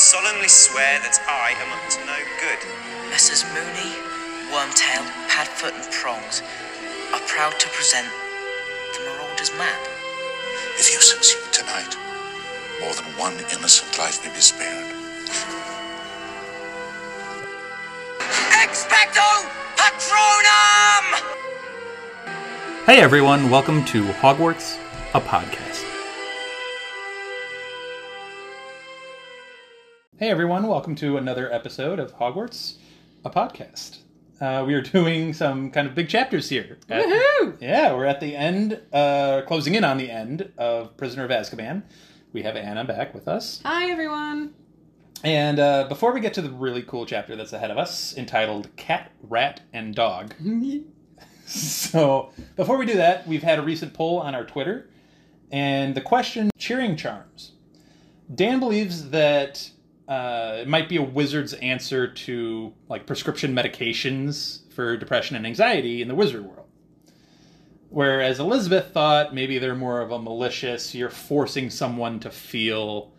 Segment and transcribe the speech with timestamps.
[0.00, 2.60] solemnly swear that I am up to no good.
[3.10, 3.44] Messrs.
[3.52, 3.92] Moony,
[4.48, 6.40] Wormtail, Padfoot, and Prongs
[7.12, 8.08] are proud to present
[8.96, 9.78] the Marauder's map.
[10.80, 11.94] If you succeed tonight,
[12.80, 14.88] more than one innocent life may be spared.
[18.56, 19.28] Expecto
[19.76, 21.04] Patronum!
[22.86, 24.78] Hey everyone, welcome to Hogwarts,
[25.12, 25.69] a podcast.
[30.20, 32.74] Hey everyone, welcome to another episode of Hogwarts,
[33.24, 34.00] a podcast.
[34.38, 36.76] Uh, we are doing some kind of big chapters here.
[36.90, 37.56] At- Woohoo!
[37.58, 41.84] Yeah, we're at the end, uh, closing in on the end of Prisoner of Azkaban.
[42.34, 43.62] We have Anna back with us.
[43.64, 44.52] Hi, everyone.
[45.24, 48.76] And uh, before we get to the really cool chapter that's ahead of us, entitled
[48.76, 50.34] Cat, Rat, and Dog,
[51.46, 54.90] so before we do that, we've had a recent poll on our Twitter,
[55.50, 57.52] and the question cheering charms.
[58.34, 59.70] Dan believes that
[60.10, 66.02] uh, it might be a wizard's answer to like prescription medications for depression and anxiety
[66.02, 66.66] in the wizard world.
[67.90, 73.12] Whereas Elizabeth thought maybe they're more of a malicious, you're forcing someone to feel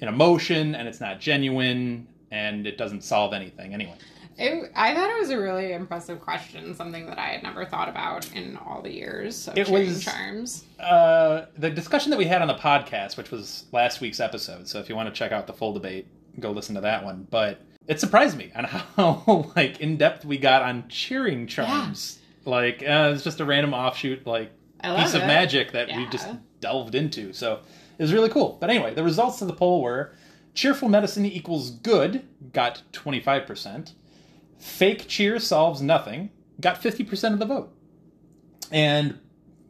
[0.00, 3.94] an emotion and it's not genuine and it doesn't solve anything anyway.
[4.38, 7.88] It, I thought it was a really impressive question, something that I had never thought
[7.88, 10.64] about in all the years of It was- charms.
[10.78, 14.66] uh, the discussion that we had on the podcast, which was last week's episode.
[14.66, 16.06] So if you want to check out the full debate,
[16.38, 17.26] go listen to that one.
[17.28, 18.64] But it surprised me on
[18.96, 22.18] how like in depth we got on cheering charms.
[22.44, 22.50] Yeah.
[22.50, 26.28] Like uh, it's just a random offshoot like piece of magic that we just
[26.60, 27.32] delved into.
[27.32, 27.60] So
[27.98, 28.56] it was really cool.
[28.60, 30.14] But anyway, the results of the poll were:
[30.54, 33.94] cheerful medicine equals good, got twenty five percent.
[34.58, 37.72] Fake cheer solves nothing, got fifty percent of the vote.
[38.72, 39.18] And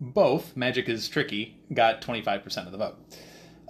[0.00, 2.96] both magic is tricky got 25% of the vote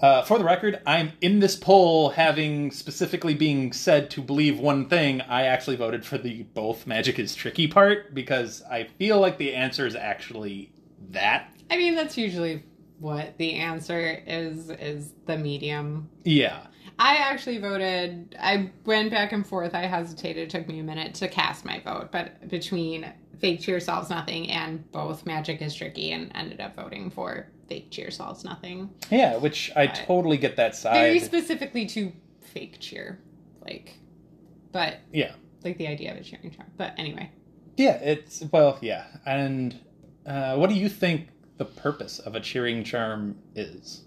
[0.00, 4.88] uh, for the record i'm in this poll having specifically being said to believe one
[4.88, 9.38] thing i actually voted for the both magic is tricky part because i feel like
[9.38, 10.72] the answer is actually
[11.10, 12.64] that I mean, that's usually
[12.98, 16.10] what the answer is, is the medium.
[16.24, 16.66] yeah
[16.98, 19.74] I actually voted, I went back and forth.
[19.74, 20.42] I hesitated.
[20.42, 24.50] It took me a minute to cast my vote, but between fake cheer solves nothing
[24.50, 28.90] and both magic is tricky and ended up voting for fake cheer solves nothing.
[29.10, 30.94] yeah which i totally get that side.
[30.94, 32.12] Very specifically to
[32.52, 33.20] fake cheer.
[33.64, 33.96] Like,
[34.72, 35.32] but yeah
[35.64, 36.68] like the idea of a cheering charm.
[36.76, 37.30] But anyway,
[37.76, 39.78] yeah it's well yeah and
[40.26, 44.04] uh, what do you think the purpose of a cheering charm is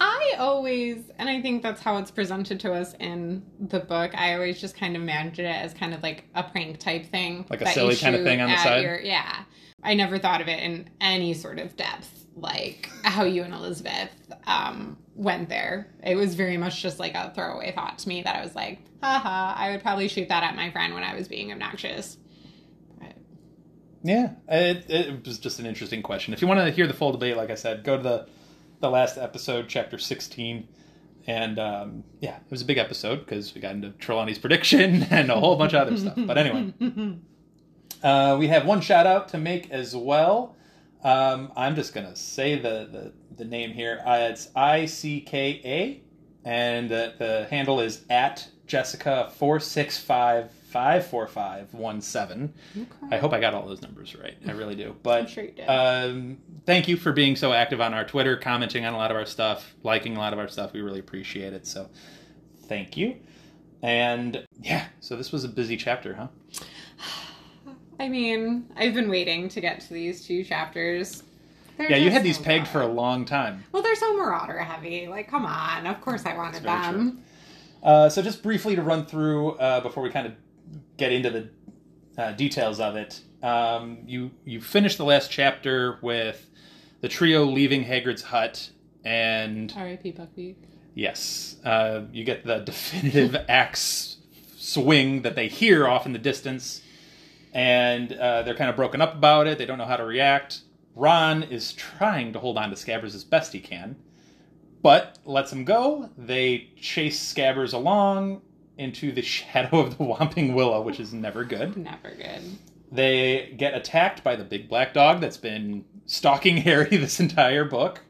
[0.00, 4.10] I always, and I think that's how it's presented to us in the book.
[4.14, 7.46] I always just kind of imagine it as kind of like a prank type thing,
[7.48, 8.82] Like a silly kind of thing on the side?
[8.82, 9.44] your- yeah,
[9.82, 14.10] I never thought of it in any sort of depth, like how you and Elizabeth
[14.46, 15.88] um, went there.
[16.02, 18.80] It was very much just like a throwaway thought to me that I was like,
[19.02, 22.16] haha, I would probably shoot that at my friend when I was being obnoxious.
[22.98, 23.14] But
[24.02, 26.32] Yeah, it, it was just an interesting question.
[26.32, 28.28] If you want to hear the full debate, like I said, go to the
[28.80, 30.66] the last episode, chapter sixteen,
[31.26, 35.30] and um, yeah, it was a big episode because we got into Trelawney's prediction and
[35.30, 36.14] a whole bunch of other stuff.
[36.16, 36.72] But anyway,
[38.02, 40.56] uh, we have one shout out to make as well.
[41.02, 44.00] Um, I'm just gonna say the the, the name here.
[44.04, 46.00] Uh, it's I C K A,
[46.48, 52.54] and the, the handle is at Jessica four six five five four five one seven.
[53.10, 54.36] I hope I got all those numbers right.
[54.46, 54.94] I really do.
[55.02, 58.94] But sure you um, thank you for being so active on our Twitter, commenting on
[58.94, 60.72] a lot of our stuff, liking a lot of our stuff.
[60.72, 61.66] We really appreciate it.
[61.66, 61.90] So
[62.66, 63.16] thank you.
[63.82, 66.28] And yeah, so this was a busy chapter, huh?
[68.00, 71.22] I mean, I've been waiting to get to these two chapters.
[71.76, 73.64] They're Yeah, you had these pegged for a long time.
[73.72, 75.06] Well, they're so Marauder heavy.
[75.06, 75.86] Like, come on.
[75.86, 77.22] Of course I wanted them.
[77.82, 80.34] Uh, so just briefly to run through uh, before we kind of
[80.96, 81.48] get into the
[82.20, 83.20] uh, details of it.
[83.42, 86.48] Um, you you finished the last chapter with
[87.00, 88.70] the trio leaving Hagrid's hut,
[89.04, 90.12] and R.I.P.
[90.12, 90.54] Buckbeak.
[90.94, 94.18] yes, uh, you get the definitive axe
[94.56, 96.81] swing that they hear off in the distance,
[97.52, 99.58] and uh, they're kind of broken up about it.
[99.58, 100.60] They don't know how to react.
[100.94, 103.96] Ron is trying to hold on to Scabbers as best he can,
[104.82, 106.10] but lets him go.
[106.18, 108.42] They chase Scabbers along
[108.78, 111.76] into the shadow of the Whomping Willow, which is never good.
[111.76, 112.42] Never good.
[112.90, 118.02] They get attacked by the big black dog that's been stalking Harry this entire book.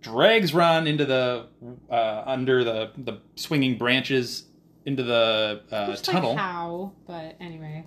[0.00, 1.46] Drags Ron into the
[1.88, 4.46] uh, under the the swinging branches
[4.84, 6.30] into the uh, tunnel.
[6.30, 7.84] like how, but anyway.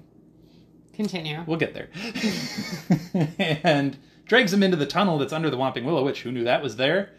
[0.95, 1.43] Continue.
[1.45, 1.89] We'll get there.
[3.63, 6.63] and drags him into the tunnel that's under the Whomping Willow, which who knew that
[6.63, 7.11] was there?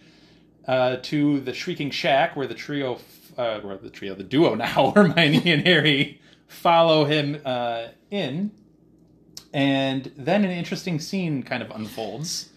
[0.67, 2.99] Uh, to the Shrieking Shack, where the trio
[3.39, 8.51] uh, or the trio, the duo now, Hermione and Harry, follow him uh, in,
[9.53, 12.51] and then an interesting scene kind of unfolds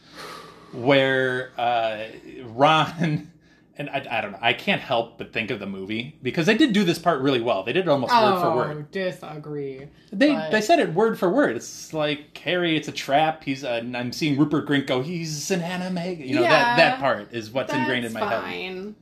[0.71, 2.05] where uh,
[2.43, 3.31] Ron.
[3.79, 4.39] And I, I don't know.
[4.41, 7.39] I can't help but think of the movie because they did do this part really
[7.39, 7.63] well.
[7.63, 8.77] They did it almost word for word.
[8.77, 9.87] Oh, disagree.
[10.11, 11.55] They But- they said it word for word.
[11.55, 13.43] It's like Harry, it's a trap.
[13.45, 15.01] He's uh, I'm seeing Rupert Grint go.
[15.01, 16.19] He's an anime.
[16.21, 16.75] You know that Yeah.
[16.75, 18.41] that part is what's ingrained in my head.
[18.41, 18.95] fine.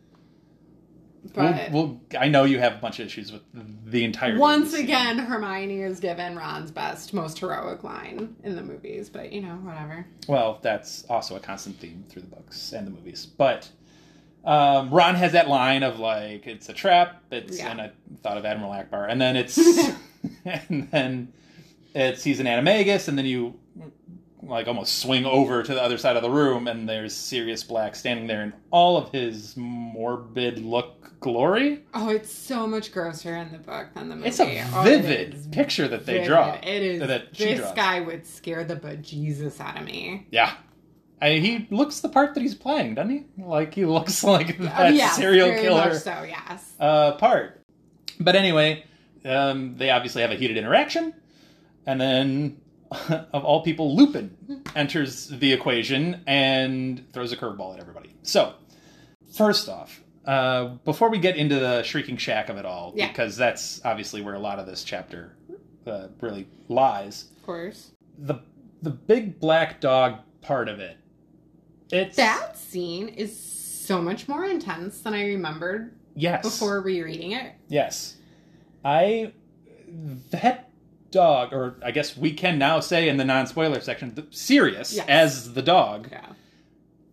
[1.36, 3.42] We'll, But we'll, I know you have a bunch of issues with
[3.86, 4.38] the entire.
[4.38, 9.10] once again, Hermione is given Ron's best, most heroic line in the movies.
[9.10, 10.06] But you know, whatever.
[10.28, 13.26] well, that's also a constant theme through the books and the movies.
[13.26, 13.70] But
[14.48, 17.70] um, Ron has that line of like, "It's a trap." It's Yeah.
[17.72, 17.92] and I
[18.24, 19.58] thought of Admiral Ackbar, and then it's
[20.46, 21.34] and then
[21.94, 23.60] it's he's an animagus, and then you
[24.44, 27.96] like almost swing over to the other side of the room, and there's Sirius Black
[27.96, 31.84] standing there in all of his morbid look glory.
[31.94, 34.28] Oh, it's so much grosser in the book than the movie.
[34.30, 34.44] It's a
[34.74, 36.28] Oh, it vivid picture that they vivid.
[36.28, 36.54] draw.
[36.64, 37.00] It is.
[37.08, 40.28] That this guy would scare the bejesus out of me.
[40.32, 40.54] Yeah.
[41.22, 43.42] I, he looks the part that he's playing, doesn't he?
[43.44, 46.74] Like he looks like Oh, that yes, serial killer so, yes.
[46.80, 47.62] uh, part.
[48.20, 48.84] But anyway,
[49.26, 51.14] um, they obviously have a heated interaction,
[51.86, 52.58] and then,
[53.10, 54.36] of all people, Lupin
[54.76, 58.14] enters the equation and throws a curveball at everybody.
[58.24, 58.54] So,
[59.36, 63.08] first off, uh, before we get into the shrieking shack of it all, Yeah.
[63.08, 65.36] because that's obviously where a lot of this chapter
[65.86, 67.92] uh, really lies, Of course.
[68.18, 68.36] the
[68.82, 70.98] the big black dog part of it.
[71.92, 77.54] It's That scene is so much more intense than I remembered yes before rereading it.
[77.70, 78.16] Yes.
[78.84, 79.34] I
[80.32, 80.70] that
[81.12, 85.06] dog, or I guess we can now say in the non-spoiler section, the, Sirius Yes.
[85.08, 86.26] as the dog Yeah.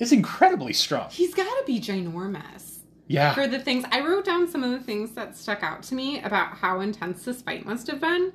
[0.01, 1.09] is incredibly strong.
[1.11, 2.79] He's got to be ginormous.
[3.07, 3.35] Yeah.
[3.35, 6.21] For the things, I wrote down some of the things that stuck out to me
[6.23, 8.33] about how intense this fight must have been.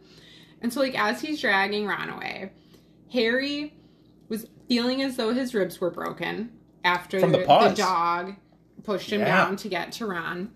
[0.61, 2.51] And so, like, as he's dragging Ron away,
[3.11, 3.73] Harry
[4.29, 6.51] was feeling as though his ribs were broken
[6.83, 7.77] after From the paws.
[7.77, 8.35] dog
[8.83, 9.45] pushed him Yeah.
[9.45, 10.51] down to get to Ron.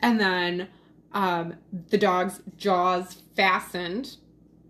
[0.00, 0.68] And then
[1.12, 1.54] um,
[1.90, 4.16] the dog's jaws fastened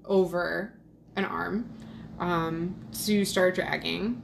[0.05, 0.73] over
[1.17, 1.71] an arm
[2.19, 2.75] um,
[3.05, 4.23] to start dragging.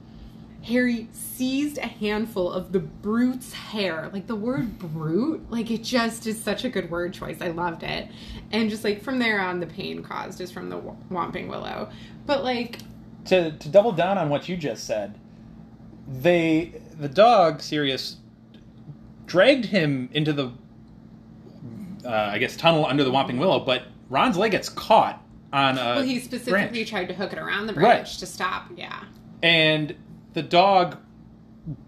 [0.63, 4.09] Harry seized a handful of the brute's hair.
[4.11, 7.37] Like the word brute, like it just is such a good word choice.
[7.41, 8.09] I loved it.
[8.51, 11.89] And just like from there on, the pain caused is from the Wh- Whomping Willow.
[12.25, 12.79] But like,
[13.25, 15.17] to to double down on what you just said,
[16.07, 18.17] they the dog Sirius
[19.25, 20.51] dragged him into the
[22.05, 25.21] uh, I guess tunnel under the Whomping Willow, but Ron's leg gets caught
[25.53, 26.89] on a well, he specifically branch.
[26.89, 27.81] tried to hook it around the Right.
[27.97, 28.69] branch to stop.
[28.75, 29.03] Yeah.
[29.43, 29.95] and
[30.33, 30.97] the dog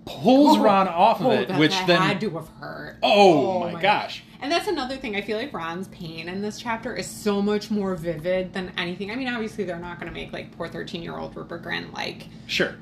[0.06, 2.98] pulls Ron off of Oh, it, which then had to have hurt.
[3.04, 5.16] oh, my, gosh, And that's another thing.
[5.16, 9.12] I feel like Ron's pain in this chapter is so much more vivid than anything.
[9.12, 12.76] I mean, obviously they're not going to make like poor thirteen-year-old Rupert Grint like sure.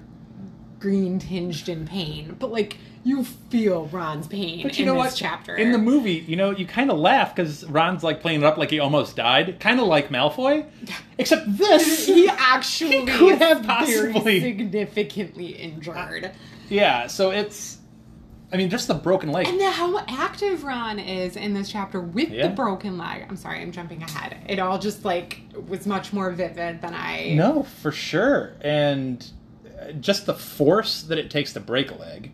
[0.79, 5.13] green tinged in pain, but like you feel Ron's pain But you in know this
[5.13, 5.17] what?
[5.17, 5.55] chapter.
[5.55, 8.57] In the movie, you know, you kind of laugh because Ron's like playing it up
[8.57, 10.65] like he almost died, kind of like Malfoy.
[11.17, 16.25] Except this, he actually He could have possibly- significantly injured.
[16.25, 16.29] Uh,
[16.69, 17.07] yeah.
[17.07, 17.78] So it's,
[18.51, 19.47] I mean, just the broken leg.
[19.47, 22.47] And then how active Ron is in this chapter with Yeah.
[22.47, 23.25] the broken leg.
[23.29, 24.37] I'm sorry, I'm jumping ahead.
[24.47, 27.33] It all just like was much more vivid than I.
[27.35, 28.53] No, for sure.
[28.61, 29.23] And
[29.79, 32.31] uh, just the force that it takes to break a leg,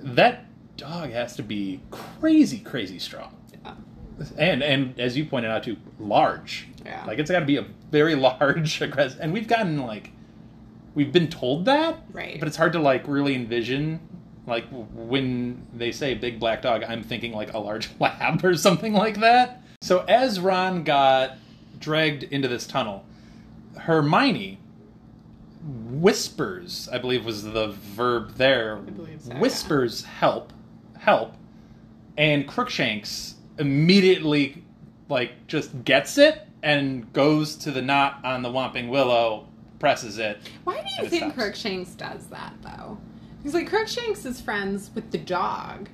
[0.00, 0.44] that
[0.76, 3.34] dog has to be crazy, crazy strong.
[3.64, 3.74] Yeah.
[4.36, 6.68] And and as you pointed out too, large.
[6.84, 7.02] Yeah.
[7.06, 9.18] Like it's got to be a very large aggressive.
[9.22, 10.10] And we've gotten like,
[10.94, 12.38] we've been told that, Right.
[12.38, 14.00] But it's hard to like really envision.
[14.46, 18.92] Like when they say big black dog, I'm thinking like a large lab or something
[18.92, 19.62] like that.
[19.82, 21.38] So as Ron got
[21.78, 23.04] dragged into this tunnel,
[23.78, 24.58] Hermione
[25.62, 30.52] whispers, I believe was the verb there, believe so, whispers help,
[30.98, 31.34] help,
[32.16, 34.64] and Crookshanks immediately
[35.08, 40.38] like just gets it and goes to the knot on the Whomping Willow, presses it.
[40.64, 41.34] Why do you think stops.
[41.34, 42.98] Crookshanks does that though?
[43.42, 45.88] Because like Crookshanks is friends with the dog,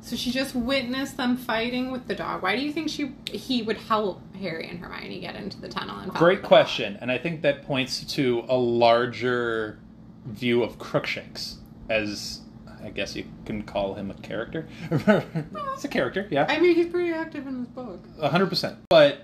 [0.00, 2.42] so she just witnessed them fighting with the dog.
[2.42, 5.98] Why do you think she he would help Harry and Hermione get into the tunnel?
[5.98, 9.78] And Great question, and I think that points to a larger
[10.26, 11.58] view of Crookshanks
[11.88, 12.42] as
[12.82, 14.68] I guess you can call him a character.
[14.90, 16.46] it's a character, yeah.
[16.48, 18.04] I mean, he's pretty active in this book.
[18.20, 18.78] A hundred percent.
[18.88, 19.22] But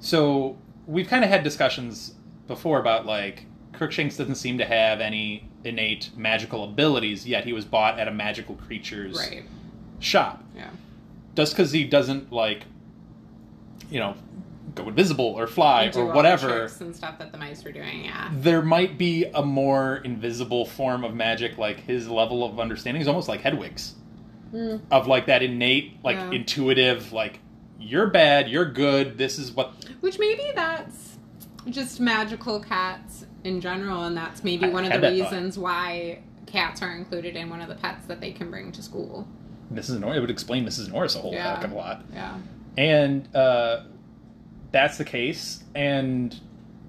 [0.00, 2.14] so we've kind of had discussions
[2.46, 7.64] before about like Crookshanks doesn't seem to have any innate magical abilities, yet he was
[7.64, 9.44] bought at a magical creature's Right.
[9.98, 10.42] shop.
[10.56, 10.70] Yeah.
[11.34, 12.62] Just because he doesn't like,
[13.90, 14.14] you know,
[14.74, 18.04] go invisible or fly or whatever, tricks and stuff that the mice were doing.
[18.04, 18.30] Yeah.
[18.34, 21.56] there might be a more invisible form of magic.
[21.58, 23.94] Like his level of understanding is almost like Hedwig's,
[24.50, 24.76] hmm.
[24.90, 26.30] of like that innate, like Yeah.
[26.32, 27.40] intuitive, like
[27.78, 29.18] you're bad, you're good.
[29.18, 31.05] This is what Which maybe that's
[31.70, 35.24] just magical cats in general, and that's maybe I one of the that thought.
[35.32, 38.82] reasons why cats are included in one of the pets that they can bring to
[38.82, 39.26] school.
[39.72, 39.98] Mrs.
[39.98, 40.18] Norris.
[40.18, 40.90] It would explain Mrs.
[40.92, 41.56] Norris a whole Yeah.
[41.56, 42.04] heck of a lot.
[42.12, 42.38] Yeah.
[42.78, 43.82] And uh,
[44.70, 45.64] that's the case.
[45.74, 46.38] And,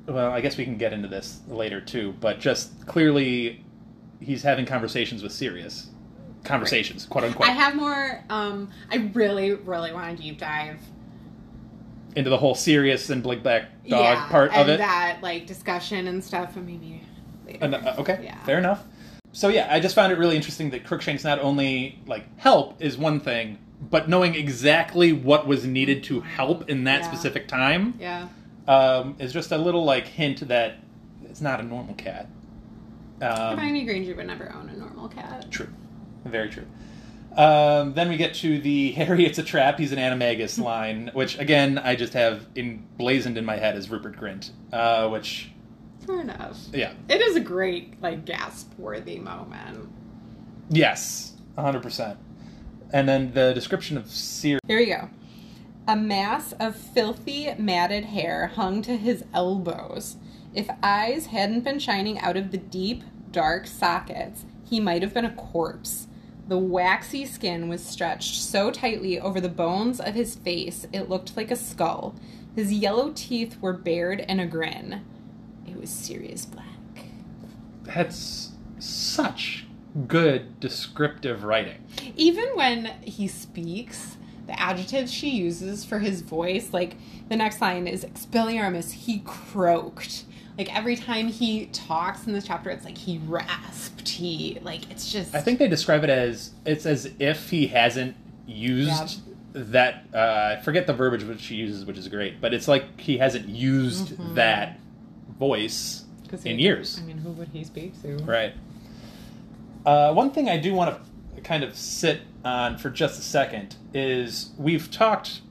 [0.05, 3.63] well, I guess we can get into this later too, but just clearly
[4.19, 5.89] he's having conversations with Sirius.
[6.43, 8.23] Conversations, quote unquote, I have more.
[8.29, 10.79] Um, I really, really want to deep dive.
[12.17, 14.77] Into the whole Sirius and Big Black Dog yeah, part of and it.
[14.79, 17.03] that like discussion and stuff, and maybe
[17.45, 17.59] later.
[17.61, 18.43] And, uh, okay, Yeah.
[18.43, 18.83] fair enough.
[19.33, 22.97] So yeah, I just found it really interesting that Crookshanks not only like help is
[22.97, 23.59] one thing,
[23.91, 27.07] but knowing exactly what was needed to help in that Yeah.
[27.11, 28.29] specific time Yeah.
[28.67, 30.77] um, is just a little like hint that
[31.29, 32.27] it's not a normal cat.
[33.21, 35.45] Um, Hermione Granger would never own a normal cat.
[35.51, 35.69] true,
[36.25, 36.65] very true.
[37.37, 39.77] Um, then we get to the Harry, it's a trap.
[39.79, 44.17] He's an animagus line, which again I just have emblazoned in my head as Rupert
[44.19, 45.51] Grint, uh, which
[46.05, 46.57] Fair enough.
[46.73, 49.89] yeah, It is a great like gasp worthy moment.
[50.69, 52.17] yes, hundred percent.
[52.91, 54.61] And then the description of Sirius.
[54.67, 55.09] Here we go.
[55.89, 60.15] A mass of filthy, matted hair hung to his elbows.
[60.53, 65.25] If eyes hadn't been shining out of the deep, dark sockets, he might have been
[65.25, 66.07] a corpse.
[66.47, 71.35] The waxy skin was stretched so tightly over the bones of his face it looked
[71.35, 72.15] like a skull.
[72.55, 75.03] His yellow teeth were bared in a grin.
[75.67, 76.65] It was Sirius Black.
[77.83, 79.65] That's such
[80.07, 81.83] good descriptive writing.
[82.15, 86.95] even when he speaks, the adjectives she uses for his voice, like
[87.27, 90.23] the next line is Expelliarmus, he croaked.
[90.57, 94.07] Like every time he talks in this chapter, it's like he rasped.
[94.09, 98.15] He like it's just I think they describe it as it's as if he hasn't
[98.47, 99.21] used
[99.53, 100.05] that.
[100.13, 103.17] Uh, I forget the verbiage which he uses, which is great, but it's like he
[103.19, 104.79] hasn't used that
[105.37, 106.05] voice
[106.43, 106.99] in years.
[106.99, 108.17] I mean, who would he speak to?
[108.23, 108.53] Right.
[109.85, 110.97] Uh, one thing I do want
[111.35, 115.41] to kind of sit on for just a second is we've talked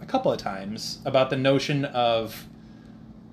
[0.00, 2.46] a couple of times about the notion of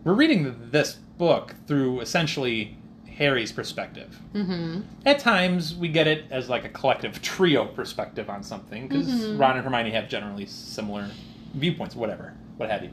[0.04, 4.20] we're reading this book through essentially Harry's perspective.
[4.34, 4.82] Mm-hmm.
[5.06, 9.56] At times, we get it as like a collective trio perspective on something because Ron
[9.58, 11.10] and Hermione have generally similar
[11.54, 12.90] viewpoints, whatever, what have you.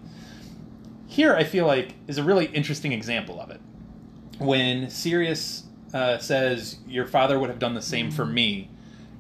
[1.07, 3.61] Here, I feel like is a really interesting example of it
[4.39, 8.71] when Sirius uh, says, "Your father would have done the same for me,"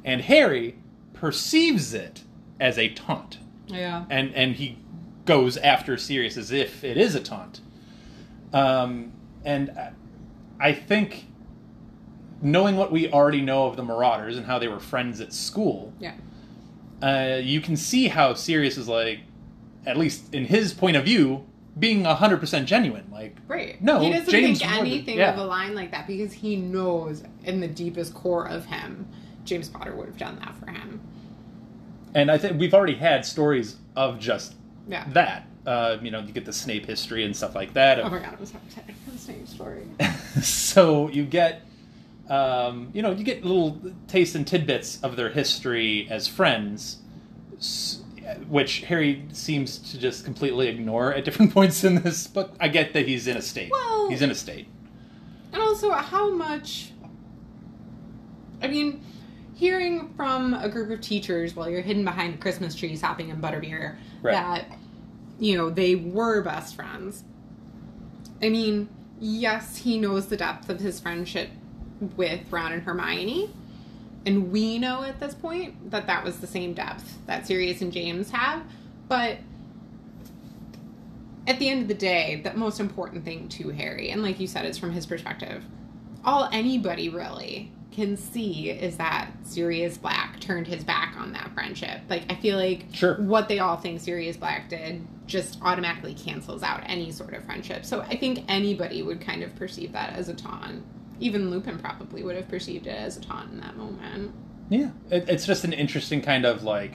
[0.04, 0.76] and Harry
[1.14, 2.22] perceives it
[2.60, 4.04] as a taunt, Yeah.
[4.10, 4.78] and and he
[5.24, 7.60] goes after Sirius as if it is a taunt.
[8.52, 9.12] Um,
[9.44, 9.70] and
[10.58, 11.26] I- think
[12.42, 15.92] knowing what we already know of the Marauders and how they were friends at school,
[16.00, 16.14] Yeah.
[17.02, 19.20] uh, you can see how Sirius is like,
[19.86, 21.44] at least in his point of view,
[21.78, 23.04] being hundred percent genuine.
[23.12, 23.80] Like, Right.
[23.82, 25.32] No, he doesn't James think anything yeah.
[25.32, 29.06] of a line like that because he knows in the deepest core of him,
[29.44, 31.00] James Potter would have done that for him.
[32.12, 34.54] and I think we've already had stories of just
[34.88, 35.04] Yeah.
[35.12, 35.46] that.
[35.66, 38.00] Uh, you know, you get the Snape history and stuff like that.
[38.00, 39.82] Oh my god, I'm so excited for the same story.
[40.42, 41.62] so you get,
[42.30, 46.98] um, you know, you get little taste and tidbits of their history as friends,
[48.48, 52.54] which Harry seems to just completely ignore at different points in this book.
[52.58, 53.70] I get that he's in a state.
[53.70, 54.66] Well- he's in a state.
[55.52, 56.92] And also, how much.
[58.62, 59.02] I mean,
[59.54, 63.40] hearing from a group of teachers while you're hidden behind a Christmas tree hopping in
[63.40, 64.32] butterbeer Right.
[64.32, 64.66] that,
[65.40, 67.24] you know, they were best friends.
[68.42, 71.50] I mean, yes, he knows the depth of his friendship
[72.16, 73.50] with Ron and Hermione.
[74.26, 77.90] And we know at this point that that was the same depth that Sirius and
[77.92, 78.62] James have.
[79.08, 79.38] But
[81.46, 84.46] at the end of the day, the most important thing to Harry, and like you
[84.46, 85.64] said, it's from his perspective,
[86.22, 92.00] all anybody really can see is that Sirius Black turned his back on that friendship.
[92.08, 93.16] Like, I feel like Sure.
[93.16, 97.84] what they all think Sirius Black did just automatically cancels out any sort of friendship.
[97.84, 100.82] So I think anybody would kind of perceive that as a taunt.
[101.20, 104.32] Even Lupin probably would have perceived it as a taunt in that moment.
[104.70, 106.94] Yeah, it, it's just an interesting kind of like.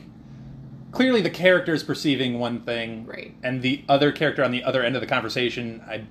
[0.92, 3.36] Clearly, the character is perceiving one thing, Right.
[3.44, 6.06] and the other character on the other end of the conversation I,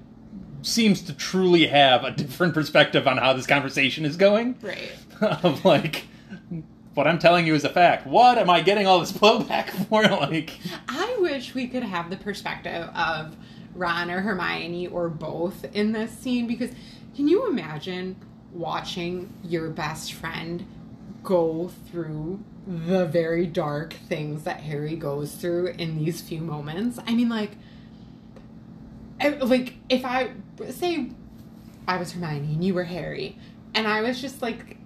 [0.66, 4.56] seems to truly have a different perspective on how this conversation is going.
[4.60, 4.92] Right.
[5.44, 6.04] of like,
[6.94, 8.06] what I'm telling you is a fact.
[8.06, 10.02] What am I getting all this blowback for?
[10.02, 13.36] Like, I wish we could have the perspective of
[13.74, 16.70] Ron or Hermione or both in this scene because
[17.14, 18.16] can you imagine
[18.52, 20.66] watching your best friend
[21.22, 26.98] go through the very dark things that Harry goes through in these few moments?
[27.06, 27.52] I mean, like,
[29.20, 30.32] I, like if I
[30.70, 31.10] say
[31.86, 33.38] I was Hermione and you were Harry,
[33.74, 34.76] and I was just like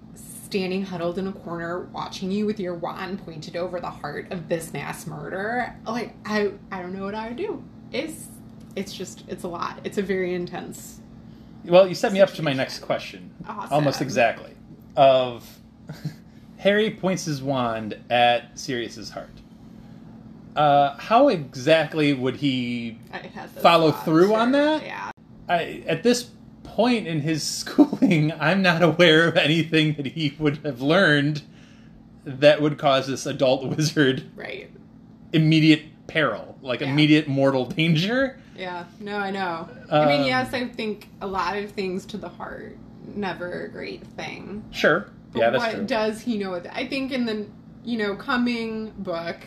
[0.49, 4.49] standing huddled in a corner watching you with your wand pointed over the heart of
[4.49, 7.63] this mass murder, like I I don't know what I would do.
[7.91, 8.27] It's
[8.75, 9.79] it's just it's a lot.
[9.83, 11.01] It's a very intense.
[11.65, 13.31] well, you set me up to my next question.
[13.47, 13.73] Awesome.
[13.73, 14.53] Almost exactly.
[14.95, 15.59] Of
[16.57, 19.29] Harry points his wand at Sirius's heart.
[20.55, 24.83] Uh, how exactly would he I had this Follow thought, through on that?
[24.83, 25.11] Yeah.
[25.49, 26.29] I, at this
[26.63, 31.41] point in his schooling, I'm not aware of anything that he would have learned
[32.25, 34.69] that would cause this adult wizard Right.
[35.33, 36.91] immediate peril, like Yeah.
[36.91, 38.39] immediate mortal danger.
[38.57, 38.85] Yeah.
[38.99, 39.69] No, I know.
[39.91, 42.77] I mean, Um, yes, I think a lot of things to the heart
[43.15, 44.63] never a great thing.
[44.71, 45.07] Sure.
[45.31, 45.85] But yeah, that's what true.
[45.85, 46.61] does he know?
[46.71, 47.45] I think in the
[47.85, 49.37] you know coming book,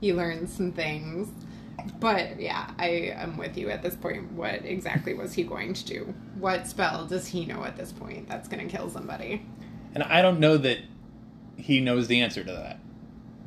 [0.00, 1.28] he learns some things.
[2.00, 4.32] But yeah, I am with you at this point.
[4.32, 6.14] What exactly was he going to do?
[6.38, 9.44] What spell does he know at this point that's going to kill somebody?
[9.94, 10.78] And I don't know that
[11.56, 12.78] he knows the answer to that.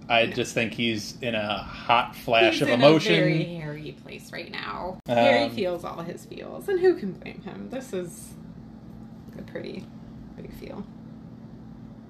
[0.10, 3.14] I just think he's in a hot flash He's of in emotion.
[3.14, 5.00] a very hairy place right now.
[5.06, 7.70] Harry Um, feels all his feels, and who can blame him?
[7.70, 8.34] This is
[9.38, 9.86] a pretty
[10.38, 10.86] big feel.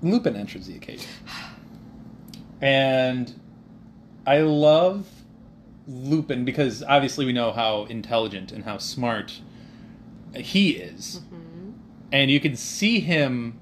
[0.03, 1.09] Lupin enters the occasion.
[2.62, 3.39] And
[4.25, 5.07] I love
[5.88, 9.41] Lupin because obviously we know how intelligent and how smart
[10.36, 11.22] he is.
[12.12, 13.60] And you can see him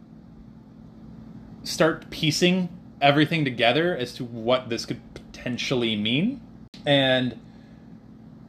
[1.63, 2.69] start piecing
[3.01, 6.41] everything together as to what this could potentially mean.
[6.85, 7.33] And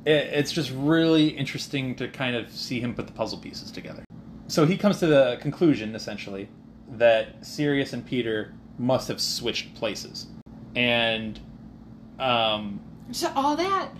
[0.05, 4.05] it, it's just really interesting to kind of see him put the puzzle pieces together.
[4.49, 6.49] So he comes to the conclusion, essentially,
[6.93, 10.27] that Sirius and Peter must have switched places.
[10.75, 11.41] And
[12.19, 12.81] um,
[13.13, 13.91] So all that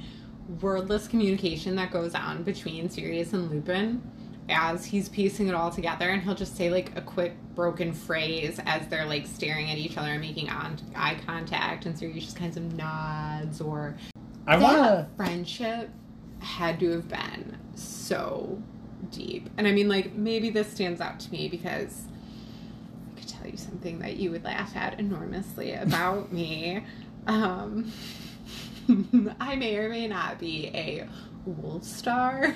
[0.61, 4.03] wordless communication that goes on between Sirius and Lupin
[4.49, 8.61] as he's piecing it all together and he'll just say like a quick broken phrase
[8.65, 12.37] as they're like staring at each other and making on- eye contact and Sirius just
[12.37, 13.97] kind of nods or
[14.47, 15.09] I want to.
[15.17, 15.91] friendship
[16.39, 18.63] had to have been so
[19.11, 19.51] deep.
[19.57, 22.03] And I mean like maybe this stands out to me because
[23.17, 26.85] I could tell you something that you would laugh at enormously about me.
[27.27, 27.91] Um,
[29.41, 31.07] I may or may not be a
[31.49, 32.55] Wolfstar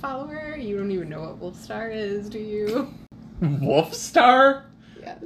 [0.00, 0.56] follower.
[0.56, 2.92] You don't even know what Wolfstar is, do you?
[3.40, 4.64] Wolfstar?
[5.00, 5.22] Yes.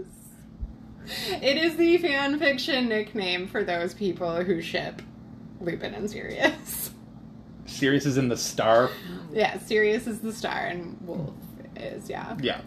[1.43, 5.01] It is the fan fiction nickname for those people who ship
[5.61, 6.91] Lupin and Sirius.
[7.67, 8.91] Sirius is in the star.
[9.33, 11.35] Yeah, Sirius is the star and Wolf
[11.77, 12.37] is, yeah.
[12.41, 12.61] Yeah.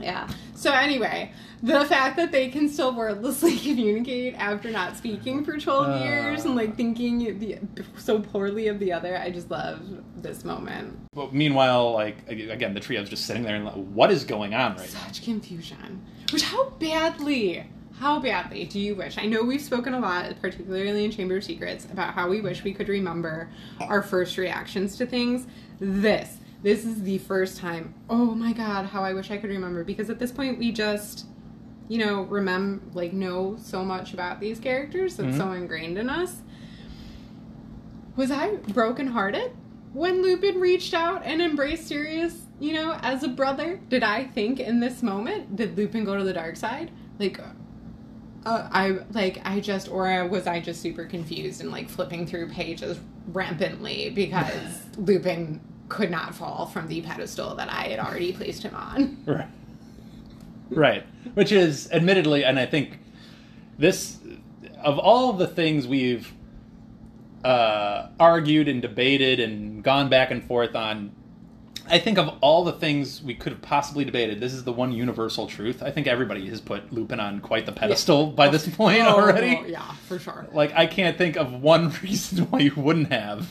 [0.00, 0.28] Yeah.
[0.54, 5.86] So anyway, the fact that they can still wordlessly communicate after not speaking for 12
[6.00, 6.04] Uh.
[6.04, 7.58] years and like thinking the,
[7.98, 9.80] so poorly of the other, I just love
[10.16, 10.98] this moment.
[11.12, 14.76] But meanwhile, like again, the trio's just sitting there and like, what is going on
[14.76, 15.00] right now?
[15.06, 16.02] Such confusion.
[16.32, 17.64] Which how badly
[17.98, 19.16] how badly do you wish?
[19.16, 22.64] I know we've spoken a lot, particularly in Chamber of Secrets, about how we wish
[22.64, 23.48] we could remember
[23.80, 25.46] our first reactions to things.
[25.78, 27.94] This, this is the first time.
[28.08, 31.26] Oh my god, how I wish I could remember because at this point we just,
[31.88, 36.42] you know, remember like know so much about these characters that's so ingrained in us.
[38.16, 39.52] Was I brokenhearted
[39.92, 43.80] when Lupin reached out and embraced Sirius, you know, as a brother?
[43.88, 46.90] Did I think in this moment, did Lupin go to the dark side?
[47.18, 47.40] Like,
[48.44, 52.50] uh, I like I just or was I just super confused and like flipping through
[52.50, 52.98] pages
[53.28, 55.60] rampantly because Lupin
[55.92, 59.18] could not fall from the pedestal that I had already placed him on.
[59.26, 59.48] Right.
[60.70, 61.04] Right.
[61.34, 62.98] Which is admittedly, and I think
[63.78, 64.18] this,
[64.82, 66.32] of all the things we've
[67.44, 71.12] uh, argued and debated and gone back and forth on,
[71.90, 74.92] I think of all the things we could have possibly debated, this is the one
[74.92, 75.82] universal truth.
[75.82, 79.58] I think everybody has put Lupin on quite the pedestal by this point Oh, already.
[79.62, 80.46] oh, yeah, for sure.
[80.52, 83.46] Like, I can't think of one reason why you wouldn't have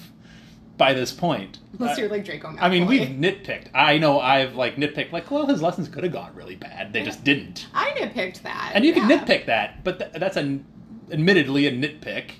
[0.82, 1.60] by this point.
[1.78, 2.58] Unless Uh, you're like Draco Malfoy.
[2.60, 3.68] I mean, we've nitpicked.
[3.76, 5.12] I know I've like nitpicked.
[5.12, 6.92] Like, well, his lessons could have gone really bad.
[6.92, 7.68] They just didn't.
[7.72, 8.72] I nitpicked that.
[8.74, 10.66] And you can nitpick that, but th- that's an
[11.12, 12.32] admittedly a nitpick.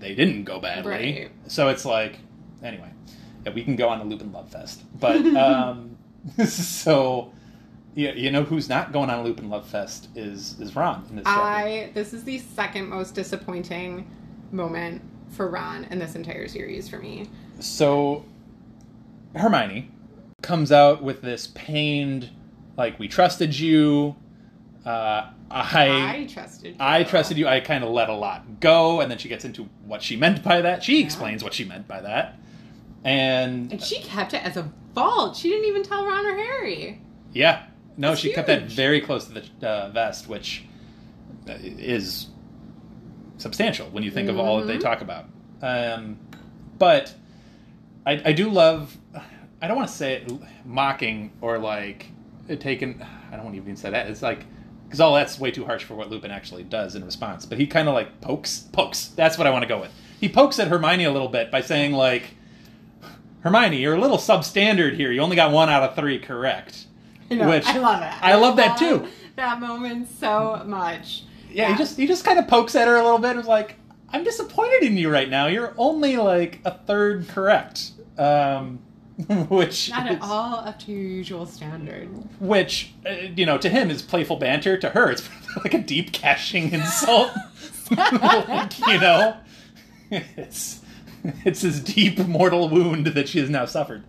[0.00, 1.30] They didn't go badly, Right.
[1.46, 2.18] so it's like
[2.60, 2.90] anyway.
[3.44, 5.96] Yeah, we can go on a Lupin Love Fest, but um,
[6.48, 7.30] so
[7.94, 11.16] you, you know who's not going on a Lupin Love Fest is is Ron in
[11.16, 11.40] this chapter.
[11.40, 14.10] I this is the second most disappointing
[14.50, 17.28] moment for Ron in this entire series for me.
[17.60, 18.24] So
[19.34, 19.90] Hermione
[20.42, 22.30] comes out with this pained,
[22.76, 24.16] like we trusted you.
[24.84, 26.72] Uh, I I trusted.
[26.72, 26.76] You.
[26.80, 27.46] I trusted you.
[27.48, 30.42] I kind of let a lot go, and then she gets into what she meant
[30.42, 30.82] by that.
[30.82, 32.38] She explains what she meant by that,
[33.04, 35.36] and And she kept it as a vault.
[35.36, 37.00] She didn't even tell Ron or Harry.
[37.32, 37.66] yeah,
[37.96, 40.64] no, That's she kept that very close to the uh, vest, which
[41.48, 42.28] uh, is
[43.38, 44.82] substantial when you think of all that they Mhm.
[44.82, 45.26] talk about.
[45.62, 46.18] Um,
[46.78, 47.14] but
[48.06, 48.96] I, I do love.
[49.60, 50.32] I don't want to say it
[50.64, 52.06] mocking or like
[52.60, 53.04] taken.
[53.30, 54.08] I don't want to even say that.
[54.08, 54.46] It's like
[54.86, 57.44] because all that's way too harsh for what Lupin actually does in response.
[57.44, 59.08] But he kind of like pokes, pokes.
[59.08, 59.90] That's what I want to go with.
[60.20, 62.34] He pokes at Hermione a little bit by saying like,
[63.40, 65.10] Hermione, you're a little substandard here.
[65.10, 66.86] You only got one out of three correct.
[67.30, 68.22] I know, Which I love it.
[68.22, 69.08] I love that too.
[69.34, 71.24] That moment so much.
[71.50, 73.30] Yeah, he just he just kind of pokes at her a little bit.
[73.30, 73.74] and Was like,
[74.10, 75.46] I'm disappointed in you right now.
[75.46, 77.92] You're only like a third correct.
[78.18, 78.80] Um,
[79.48, 82.08] which not is- at all up to your usual standard.
[82.40, 85.28] which uh, you know to him is playful banter to her it's
[85.64, 87.30] like a deep cashing insult
[87.96, 89.36] like, you know
[90.10, 90.80] it's
[91.46, 94.02] it's this deep mortal wound that she has now suffered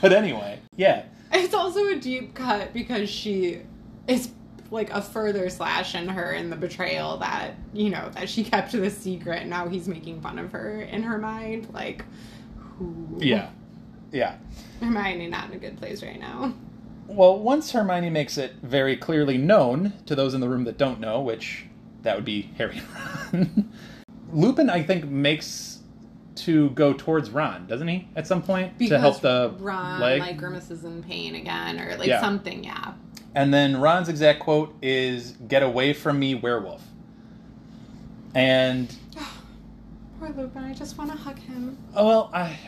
[0.00, 3.62] but anyway yeah It's also a deep cut because she
[4.06, 4.30] is
[4.70, 8.70] like a further slash in her in the betrayal that you know that she kept
[8.72, 9.46] the secret.
[9.46, 11.68] Now he's making fun of her in her mind.
[11.72, 12.04] Like,
[12.78, 13.18] who?
[13.20, 13.50] yeah
[14.12, 14.36] yeah
[14.80, 16.54] Hermione not in a good place right now.
[17.06, 21.00] well once hermione makes it very clearly known to those in the room that don't
[21.00, 21.66] know which
[22.02, 22.80] that would be harry
[23.32, 23.72] and ron
[24.32, 25.80] lupin i think makes
[26.34, 30.20] to go towards ron doesn't he at some point Because to help the Ron leg
[30.20, 32.20] like grimaces in pain again, or like Yeah.
[32.20, 32.64] something.
[32.64, 32.94] Yeah.
[33.36, 36.82] And then Ron's exact quote is "Get away from me, werewolf."
[38.34, 38.92] And
[40.24, 40.64] Poor Lupin.
[40.64, 41.76] I just want to hug him.
[41.94, 42.58] oh well, I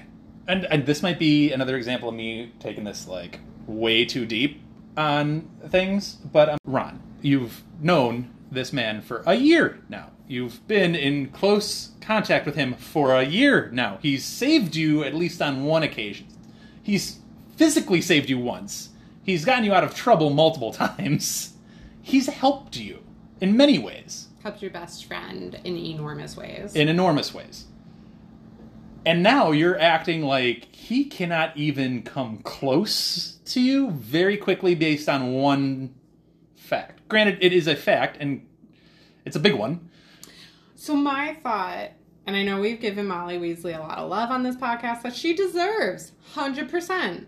[0.46, 4.60] and, and this might be another example of me taking this like way too deep
[4.94, 6.14] on things.
[6.14, 10.10] But um, Ron, you've known this man for a year now.
[10.28, 14.00] You've been in close contact with him for a year now.
[14.02, 16.26] He's saved you at least on one occasion.
[16.82, 17.20] He's
[17.56, 18.90] physically saved you once.
[19.22, 21.54] He's gotten you out of trouble multiple times.
[22.02, 23.02] He's helped you
[23.40, 26.76] in many ways, Helped your best friend in enormous ways.
[26.76, 27.66] in enormous ways.
[29.04, 35.08] And now you're acting like he cannot even come close to you very quickly based
[35.08, 35.96] on one
[36.54, 37.08] fact.
[37.08, 38.46] Granted, it is a fact, and
[39.24, 39.90] it's a big one.
[40.76, 41.90] So my thought,
[42.24, 45.16] and I know we've given Molly Weasley a lot of love on this podcast that
[45.16, 47.26] she deserves, hundred percent.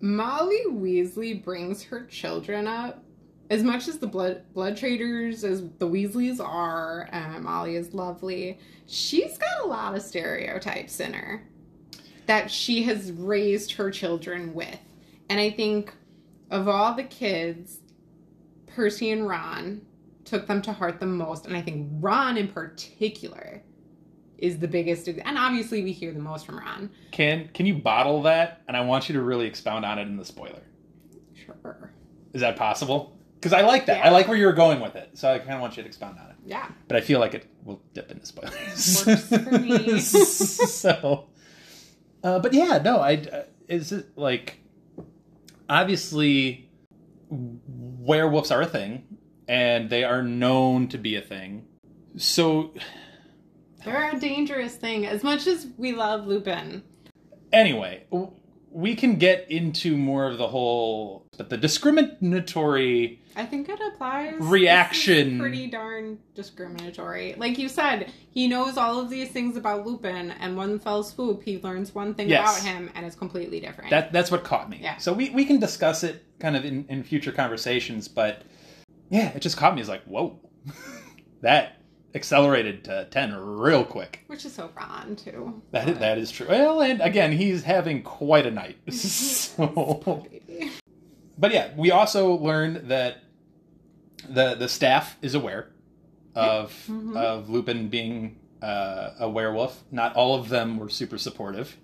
[0.00, 3.02] Molly Weasley brings her children up
[3.50, 7.08] as much as the blood blood traders as the Weasleys are.
[7.12, 8.58] Uh, Molly is lovely.
[8.86, 11.46] She's got a lot of stereotypes in her
[12.26, 14.78] that she has raised her children with,
[15.28, 15.94] and I think
[16.50, 17.80] of all the kids,
[18.66, 19.82] Percy and Ron
[20.24, 23.62] took them to heart the most, and I think Ron in particular
[24.38, 25.08] is the biggest.
[25.08, 26.90] And obviously, we hear the most from Ron.
[27.12, 28.62] Can can you bottle that?
[28.68, 30.62] And I want you to really expound on it in the spoiler.
[31.34, 31.92] Sure.
[32.32, 33.15] Is that possible?
[33.36, 34.04] Because I like that.
[34.04, 35.88] I like where you were going with it, so I kind of want you to
[35.88, 36.36] expound on it.
[36.44, 36.68] Yeah.
[36.88, 39.04] But I feel like it will dip into spoilers.
[39.06, 40.00] Works for me.
[40.00, 41.28] so,
[42.24, 44.60] uh, but yeah, no, I uh, is it like
[45.68, 46.70] obviously
[47.28, 49.04] werewolves are a thing,
[49.48, 51.66] and they are known to be a thing.
[52.16, 52.72] So
[53.84, 55.06] They're a dangerous thing.
[55.06, 56.82] As much as we love Lupin,
[57.52, 58.04] anyway,
[58.70, 63.20] we can get into more of the whole, but the discriminatory.
[63.36, 64.34] I think it applies.
[64.38, 65.38] Reaction.
[65.38, 67.34] Pretty darn discriminatory.
[67.36, 71.42] Like you said, he knows all of these things about Lupin, and one fell swoop,
[71.42, 72.58] he learns one thing Yes.
[72.58, 73.90] about him, and it's completely different.
[73.90, 74.78] That that's what caught me.
[74.82, 74.96] Yeah.
[74.96, 78.42] So we we can discuss it kind of in, in future conversations, but
[79.10, 80.38] yeah, it just caught me as like, whoa,
[81.42, 81.82] that
[82.14, 84.20] accelerated to ten real quick.
[84.26, 85.62] Which is so Ron too.
[85.72, 86.46] That is, that is true.
[86.48, 88.78] Well, and again, he's having quite a night.
[88.92, 90.70] so, Baby.
[91.38, 93.18] But yeah, we also learned that
[94.28, 95.68] the the staff is aware
[96.34, 97.16] of Mhm.
[97.16, 99.84] of Lupin being uh, a werewolf.
[99.90, 101.76] Not all of them were super supportive.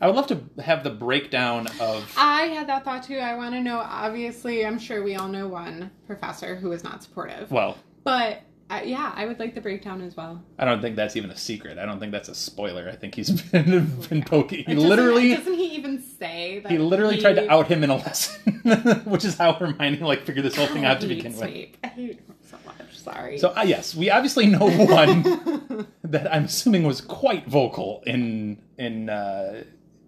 [0.00, 3.18] I would love to have the breakdown of I had that thought too.
[3.18, 3.78] I want to know.
[3.80, 7.50] Obviously, I'm sure we all know one professor who is not supportive.
[7.50, 8.40] well, But
[8.70, 10.42] I, yeah, I would like the breakdown as well.
[10.58, 11.76] I don't think that's even a secret.
[11.78, 12.88] I don't think that's a spoiler.
[12.88, 14.64] I think he's been, been poking.
[14.64, 17.90] He Doesn't- literally doesn't he even say that he literally tried to out him in
[17.90, 18.42] a lesson,
[19.04, 21.42] which is how Hermione like figured this whole thing out to begin with.
[21.82, 22.76] I hate him so much.
[22.96, 23.38] Sorry.
[23.38, 29.08] So uh, yes, we obviously know one that I'm assuming was quite vocal in in
[29.10, 29.64] uh,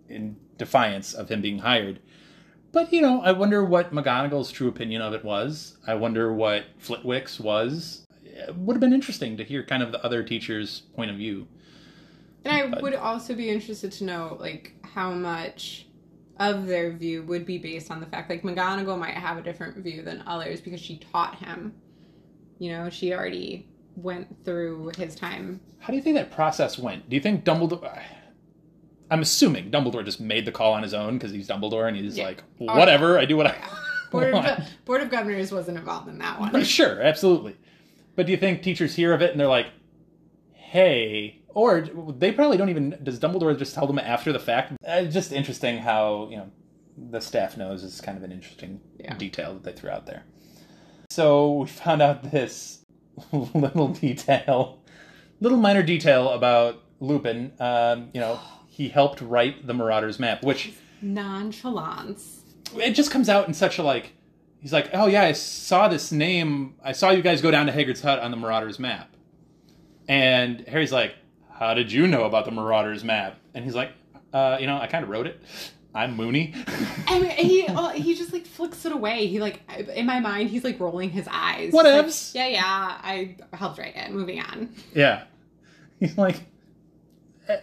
[0.09, 1.99] in defiance of him being hired.
[2.71, 5.77] But you know, I wonder what McGonagall's true opinion of it was.
[5.87, 8.02] I wonder what Flitwick's was.
[8.35, 11.47] It would have been interesting to hear kind of the other teacher's point of view.
[12.45, 15.87] And I would also be interested to know like how much
[16.39, 19.77] of their view would be based on the fact like McGonagall might have a different
[19.77, 21.75] view than others because she taught him.
[22.59, 25.61] You know, she already went through his time.
[25.79, 27.09] How do you think that process went?
[27.09, 28.03] Do you think Dumbledore?
[29.11, 32.17] I'm assuming Dumbledore just made the call on his own because he's Dumbledore and he's
[32.17, 32.25] Yeah.
[32.27, 33.57] like, whatever, I do what I
[34.11, 36.63] Board of, Board of Governors wasn't involved in that one.
[36.65, 37.57] Sure, absolutely.
[38.17, 39.69] But do you think teachers hear of it and they're like,
[40.53, 42.99] "Hey," or they probably don't even?
[43.03, 44.75] Does Dumbledore just tell them after the fact?
[44.87, 46.51] Uh, just interesting how you know
[47.11, 49.15] the staff knows is kind of an interesting Yeah.
[49.17, 50.25] detail that they threw out there.
[51.11, 52.85] So we found out this
[53.33, 54.83] little detail,
[55.41, 57.53] little minor detail about Lupin.
[57.59, 62.41] Um, you know, he helped write the Marauders map, which Nonchalance.
[62.77, 64.13] it just comes out in such a like
[64.63, 67.73] he's like oh yeah i saw this name i saw you guys go down to
[67.73, 69.11] hagrid's hut on the marauders map
[70.09, 71.15] and harry's like
[71.51, 73.93] how did you know about the marauders map and he's like
[74.33, 75.43] uh, you know i kind of wrote it
[75.95, 76.55] i'm moony
[77.09, 79.27] And he oh, he just like flicks it away.
[79.27, 79.61] He like
[79.95, 81.73] in my mind he's like rolling his eyes.
[81.73, 82.99] He's like, yeah, yeah.
[83.03, 84.11] I helped write it.
[84.11, 84.71] Moving on.
[84.95, 85.25] yeah
[86.01, 86.41] he's like
[87.49, 87.59] eh,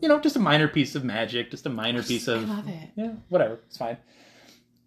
[0.00, 2.48] you know just a minor piece of magic just a minor piece of.
[2.48, 2.90] I love it.
[2.94, 3.96] yeah, whatever, it's fine.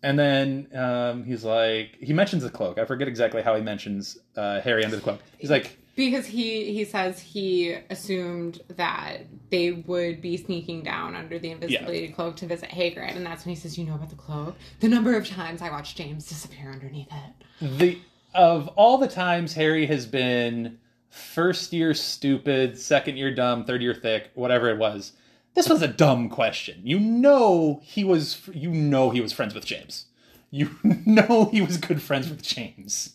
[0.06, 2.78] And then um, he's like, he mentions the cloak.
[2.78, 5.20] I forget exactly how he mentions uh, Harry under the cloak.
[5.40, 11.40] He's like, Because he he says he assumed that they would be sneaking down under
[11.40, 14.16] the invisibility cloak to visit Hagrid, and that's when he says, "You know about the
[14.16, 17.80] cloak." The number of times I watched James disappear underneath it.
[17.80, 17.98] the
[18.36, 20.78] of all the times Harry has been
[21.10, 25.14] first year stupid, second year dumb, third year thick, whatever it was.
[25.56, 26.82] This was a dumb question.
[26.84, 30.06] You know he was you know he was friends with James.
[30.52, 33.14] You know he was good friends with James.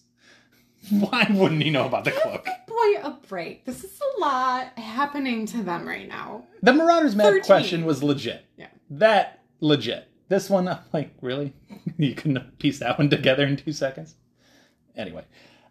[0.88, 2.46] Why wouldn't he know about the cloak?
[2.66, 3.66] Boy, a break.
[3.66, 6.44] This is a lot happening to them right now.
[6.62, 7.42] The Marauders map 13.
[7.44, 8.46] question was legit.
[8.57, 8.68] Yeah.
[8.88, 10.09] That legit.
[10.29, 11.53] This one, I'm like, really?
[11.98, 14.14] You couldn't piece that one together in two seconds?
[14.96, 15.24] Anyway,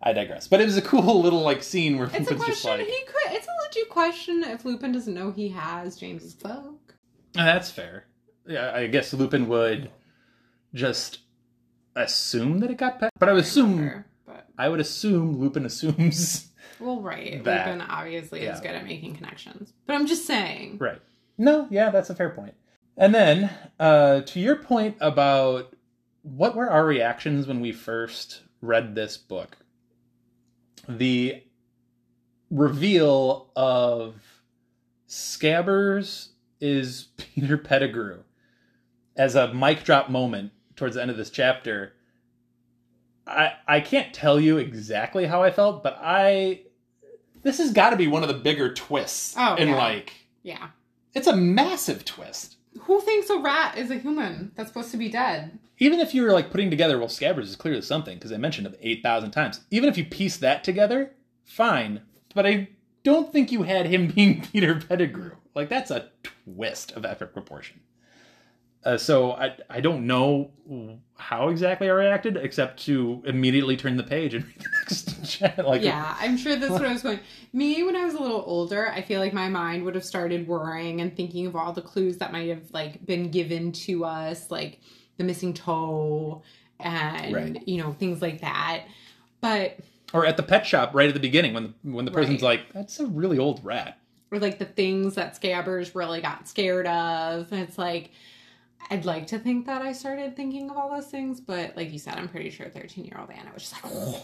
[0.04, 0.48] I digress.
[0.48, 2.80] But it was a cool little like scene where It's a Lupin's just question.
[2.86, 3.34] like, he could.
[3.36, 6.96] It's a legit question if Lupin doesn't know he has James's cloak.
[7.38, 8.06] "Ah, that's fair.
[8.48, 9.92] Yeah, I guess Lupin would
[10.74, 11.20] just
[11.96, 13.12] assume that it got past.
[13.20, 16.52] But I would assume, Sure, But I would assume Lupin assumes.
[16.80, 17.44] well, right.
[17.44, 17.68] That.
[17.68, 18.54] Lupin obviously Yeah.
[18.56, 19.74] is good at making connections.
[19.86, 20.78] But I'm just saying.
[20.80, 21.02] Right.
[21.38, 22.54] No, yeah, that's a fair point.
[22.98, 25.74] And then, uh, to your point about
[26.24, 29.58] what were our reactions when we first read this book,
[30.88, 31.44] the
[32.50, 34.16] reveal of
[35.08, 38.20] Scabbers is Peter Pettigrew
[39.16, 41.94] as a mic drop moment towards the end of this chapter.
[43.28, 46.62] I I can't tell you exactly how I felt, but I
[47.42, 49.78] this has got to be one of the bigger twists Oh, in yeah.
[49.78, 50.68] like Yeah.
[51.14, 52.56] it's a massive twist.
[52.82, 55.58] Who thinks a rat is a human that's supposed to be dead?
[55.80, 58.68] Even if you were like putting together, well, Scabbers is clearly something because I mentioned
[58.68, 59.62] it eight thousand times.
[59.72, 61.12] Even if you piece that together,
[61.46, 62.02] fine.
[62.36, 62.70] But I
[63.04, 65.36] don't think you had him being Peter Pettigrew.
[65.56, 67.82] Like that's a twist of epic proportion.
[68.86, 70.52] Uh, so I I don't know
[71.18, 75.66] how exactly I reacted, except to immediately turn the page and read the next chat.
[75.66, 77.20] Like Yeah, I'm sure that's what I was going.
[77.52, 80.48] Me, when I was a little older, I feel like my mind would have started
[80.48, 84.50] worrying and thinking of all the clues that might have like been given to us,
[84.50, 84.80] like
[85.18, 86.42] the missing toe
[86.80, 87.68] and Right.
[87.68, 88.86] you know things like that.
[89.42, 89.78] But
[90.14, 92.60] or at the pet shop right at the beginning when the when the person's Right.
[92.62, 93.98] like, "That's a really old rat."
[94.32, 97.52] or like the things that Scabbers really got scared of.
[97.52, 98.12] It's like,
[98.92, 101.98] I'd like to think that I started thinking of all those things, but like you
[101.98, 104.24] said, I'm pretty sure 13 year old Anna was just like, oh,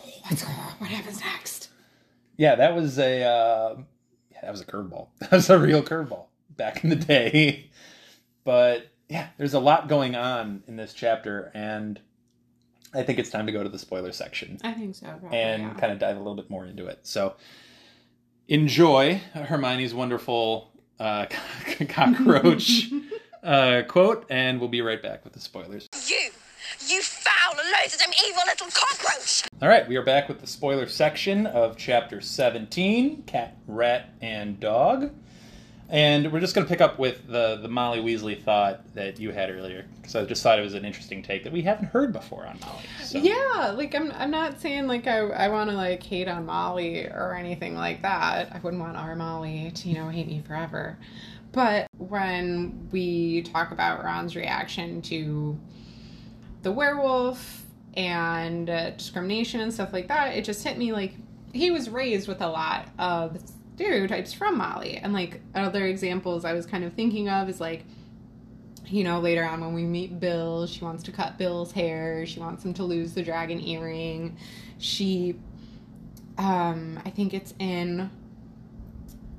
[0.78, 1.69] what happens next?
[2.38, 3.76] Yeah, that was a uh,
[4.32, 5.08] yeah, that was a curveball.
[5.21, 7.71] That was a real curveball back in the day.
[8.43, 12.00] But yeah, there's a lot going on in this chapter, and
[12.95, 15.08] I think it's time to go to the spoiler section I think so.
[15.08, 15.73] Probably, and yeah.
[15.73, 16.99] kind of dive a little bit more into it.
[17.03, 17.36] So
[18.47, 21.25] enjoy Hermione's wonderful uh,
[21.89, 22.91] cockroach
[23.43, 25.88] uh, quote, and we'll be right back with the spoilers.
[26.08, 26.31] You!
[26.88, 29.43] You foul, loathsome, evil little cockroach!
[29.62, 34.60] All right, we are back with the spoiler section of chapter 17 Cat, Rat, and
[34.60, 35.12] Dog.
[35.88, 39.32] And we're just going to pick up with the, the Molly Weasley thought that you
[39.32, 42.12] had earlier, because I just thought it was an interesting take that we haven't heard
[42.12, 42.84] before on Molly.
[43.04, 43.19] So.
[43.19, 47.06] Yeah, like I'm I'm not saying like I I want to like hate on Molly
[47.06, 48.52] or anything like that.
[48.52, 50.98] I wouldn't want our Molly to, you know, hate me forever.
[51.52, 55.58] But when we talk about Ron's reaction to
[56.63, 57.63] the werewolf
[57.95, 61.13] and uh, discrimination and stuff like that, it just hit me like
[61.54, 63.39] he was raised with a lot of
[63.75, 64.97] stereotypes from Molly.
[64.97, 67.83] And like other examples I was kind of thinking of is like,
[68.85, 72.39] you know, later on when we meet Bill, she wants to cut Bill's hair, she
[72.39, 74.38] wants him to lose the dragon earring.
[74.77, 75.35] She,
[76.38, 78.09] um, I think it's in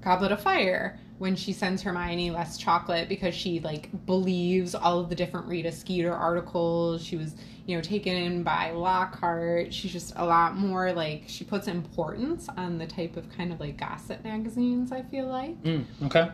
[0.02, 5.08] Goblet of Fire when she sends Hermione less chocolate because she like believes all of
[5.08, 7.02] the different Rita Skeeter articles.
[7.02, 7.34] She was,
[7.66, 9.72] you know, taken in by Lockhart.
[9.72, 13.60] She's just a lot more like she puts importance on the type of kind of
[13.60, 15.60] like gossip magazines, I feel like.
[15.62, 16.30] Mm, okay.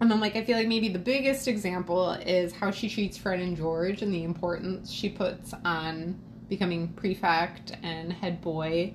[0.00, 3.38] And then like I feel like maybe the biggest example is how she treats Fred
[3.38, 6.18] and George and the importance she puts on
[6.48, 8.94] becoming prefect and head boy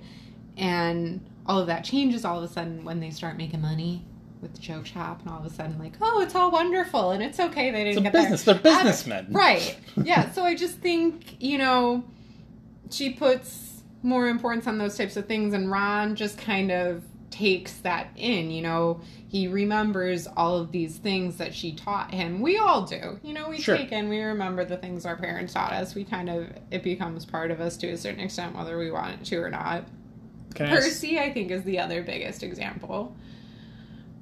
[0.57, 4.03] and all of that changes all of a sudden when they start making money
[4.41, 7.23] with the joke shop and all of a sudden like oh it's all wonderful and
[7.23, 8.43] it's okay they didn't It's a get business.
[8.43, 9.27] their They're uh, businessmen.
[9.31, 12.03] right yeah so i just think you know
[12.91, 17.73] she puts more importance on those types of things and ron just kind of takes
[17.79, 22.57] that in you know he remembers all of these things that she taught him we
[22.57, 23.75] all do you know we Sure.
[23.77, 27.25] take in we remember the things our parents taught us we kind of it becomes
[27.25, 29.83] part of us to a certain extent whether we want it to or not
[30.55, 33.15] Percy, I think, is the other biggest example.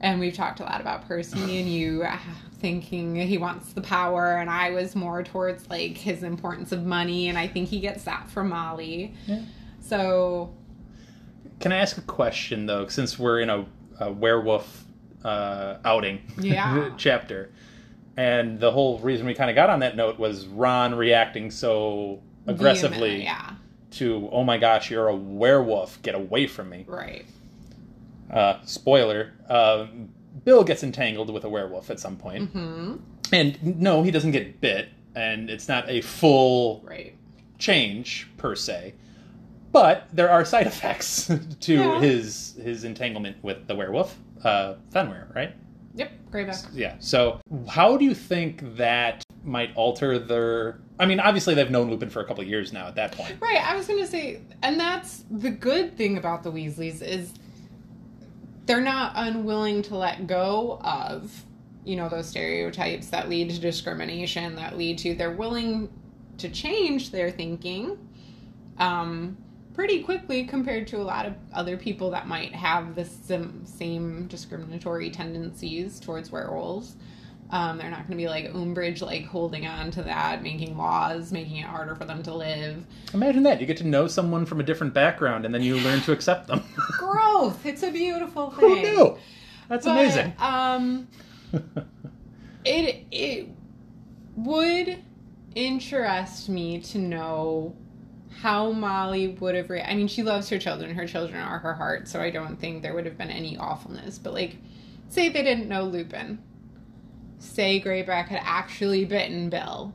[0.01, 2.21] And we've talked a lot about Percy and you ah,
[2.59, 7.29] thinking he wants the power, and I was more towards like his importance of money,
[7.29, 9.13] and I think he gets that from Molly.
[9.25, 9.41] Yeah.
[9.79, 10.53] So,
[11.59, 12.87] Can I ask a question though?
[12.87, 13.65] Since we're in a,
[13.99, 14.83] a werewolf
[15.23, 16.91] uh, outing Yeah.
[16.97, 17.51] chapter,
[18.17, 22.21] and the whole reason we kind of got on that note was Ron reacting so
[22.47, 23.51] aggressively yeah,
[23.91, 26.01] to "Oh my gosh, you're a werewolf!
[26.01, 27.25] Get away from me!" right.
[28.31, 29.87] Uh, spoiler: uh,
[30.43, 32.95] Bill gets entangled with a werewolf at some point, Hmm.
[33.31, 37.15] and no, he doesn't get bit, and it's not a full Right.
[37.59, 38.93] change per se,
[39.71, 41.99] but there are side effects to Yeah.
[42.01, 45.53] his his entanglement with the werewolf, uh, Fenrir, right?
[45.95, 46.11] Yep.
[46.31, 46.67] Greyback.
[46.73, 46.95] Yeah.
[46.99, 50.79] So, how do you think that might alter their?
[50.99, 52.87] I mean, obviously they've known Lupin for a couple of years now.
[52.87, 56.51] At that point, Right, I was gonna say, and that's the good thing about the
[56.51, 57.33] Weasleys is
[58.65, 61.43] they're not unwilling to let go of,
[61.83, 65.89] you know, those stereotypes that lead to discrimination, that lead to they're willing
[66.37, 67.97] to change their thinking,
[68.77, 69.37] um,
[69.73, 75.09] pretty quickly compared to a lot of other people that might have the same discriminatory
[75.09, 76.95] tendencies towards werewolves.
[77.55, 81.31] Um, they're not going to be like Umbridge, like holding on to that, making laws,
[81.31, 82.83] making it harder for them to live.
[83.13, 86.01] imagine that you get to know someone from a different background, and then you learn
[86.01, 86.61] to accept them.
[86.99, 87.65] Growth.
[87.65, 88.59] It's a beautiful thing.
[88.59, 89.17] Who knew?
[89.69, 90.33] That's But, amazing.
[90.37, 91.07] Um,
[92.65, 93.47] it it
[94.35, 95.01] would
[95.55, 97.73] interest me to know
[98.41, 99.69] how Molly would have.
[99.69, 100.93] Re- I mean, she loves her children.
[100.93, 102.09] Her children are her heart.
[102.09, 104.17] So I don't think there would have been any awfulness.
[104.17, 104.57] But like,
[105.07, 106.39] say they didn't know Lupin.
[107.39, 109.93] Say Greyback had actually bitten Bill.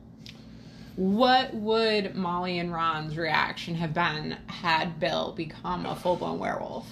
[0.95, 6.89] What would Molly and Ron's reaction have been had Bill become a full blown werewolf?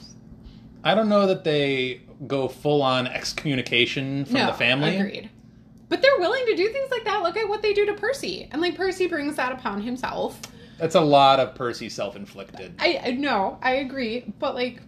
[0.84, 4.96] I don't know that they go full on excommunication from the family.
[4.98, 5.30] Agreed.
[5.90, 7.24] But they're willing to do things like that.
[7.24, 8.48] Look at what they do to Percy.
[8.52, 10.40] And like Percy brings that upon himself.
[10.78, 12.76] That's a lot of Percy self inflicted.
[12.80, 14.34] I I know, I agree.
[14.40, 14.82] But like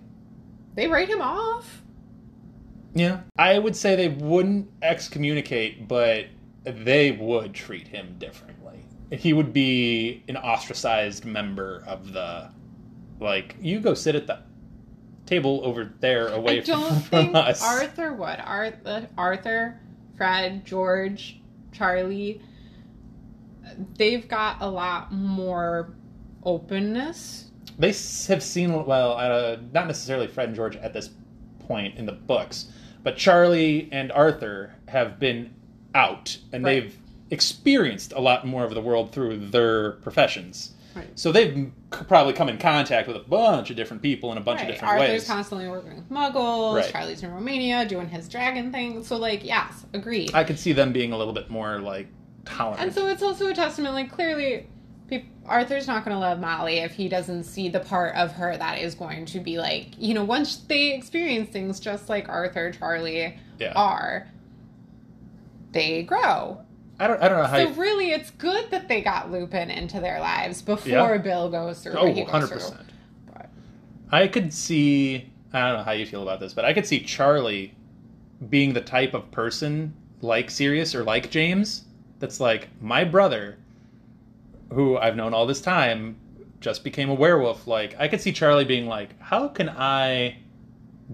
[0.76, 1.82] they write him off.
[2.94, 3.22] Yeah.
[3.38, 6.26] I would say they wouldn't excommunicate, but
[6.64, 8.86] they would treat him differently.
[9.12, 12.50] He would be an ostracized member of the.
[13.20, 14.40] Like, you go sit at the
[15.26, 17.64] table over there away I don't from, think from us.
[17.64, 18.40] Arthur would.
[18.40, 19.80] Arthur, Arthur,
[20.18, 21.40] Fred, George,
[21.72, 22.42] Charlie,
[23.98, 25.94] they've got a lot more
[26.44, 27.52] openness.
[27.78, 27.89] They
[28.28, 31.12] have seen, well, uh, not necessarily Fred and George at this
[31.60, 32.68] point in the books,
[33.04, 35.54] but Charlie and Arthur have been
[35.95, 36.82] out and Right.
[36.84, 36.97] they've
[37.32, 40.72] experienced a lot more of the world through their professions.
[40.93, 41.08] Right.
[41.18, 44.41] So they've c- probably come in contact with a bunch of different people in a
[44.41, 44.70] bunch Right.
[44.70, 45.02] of different ways.
[45.10, 45.28] Arthur's ways.
[45.28, 46.76] constantly working with muggles.
[46.76, 46.91] Right.
[46.91, 49.02] Charlie's in Romania doing his dragon thing.
[49.04, 50.32] So like, yes, agreed.
[50.34, 52.08] I could see them being a little bit more like
[52.43, 52.82] tolerant.
[52.82, 54.68] And so it's also a testament, like clearly,
[55.45, 58.80] Arthur's not going to love Molly if he doesn't see the part of her that
[58.80, 63.38] is going to be like, you know, once they experience things just like Arthur, Charlie
[63.59, 63.74] Yeah.
[63.76, 64.28] are,
[65.72, 66.59] they grow.
[66.99, 67.57] I don't I don't know how.
[67.57, 71.18] So you- really, it's good that they got Lupin into their lives before Yeah.
[71.18, 72.57] Bill goes through oh, what he goes 100 through.
[72.57, 72.89] percent.
[73.34, 73.49] But-
[74.12, 75.30] I could see.
[75.53, 77.74] I don't know how you feel about this, but I could see Charlie
[78.49, 81.86] being the type of person like Sirius or like James
[82.20, 83.57] that's like my brother,
[84.74, 86.15] who I've known all this time,
[86.59, 87.67] just became a werewolf.
[87.67, 90.38] Like I could see Charlie being like, "How can I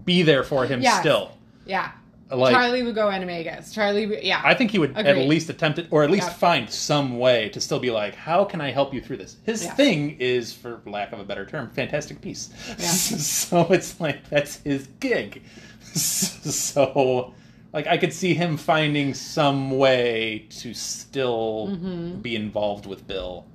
[0.05, 0.99] be there for him Yes.
[0.99, 1.31] still?"
[1.65, 1.91] Yeah.
[2.29, 3.73] Like Charlie would go animagus.
[3.73, 4.41] Charlie, yeah.
[4.43, 6.33] I think he would at least attempt it, or at least Yeah.
[6.33, 9.63] find some way to still be like, "How can I help you through this?" His
[9.63, 9.73] Yeah.
[9.75, 12.53] thing is, for lack of a better term, fantastic beasts.
[12.67, 12.75] Yeah.
[12.85, 15.41] so it's like that's his gig.
[15.93, 17.33] so,
[17.77, 22.21] like, I could see him finding some way to still Mm-hmm.
[22.21, 23.45] be involved with Bill,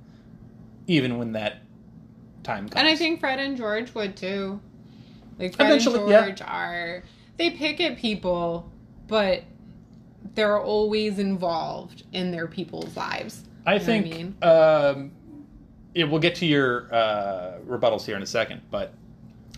[0.87, 1.61] even when that
[2.43, 2.75] time comes.
[2.79, 4.61] And I think Fred and George would too.
[5.37, 6.25] Like Fred Eventually, and yeah.
[6.27, 7.03] George are
[7.37, 8.71] they pick at people,
[9.07, 9.43] but
[10.35, 13.43] they're always involved in their people's lives.
[13.65, 14.35] I You know what I think mean?
[14.41, 15.11] um,
[15.95, 18.93] yeah, we'll get to your uh, rebuttals here in a second, but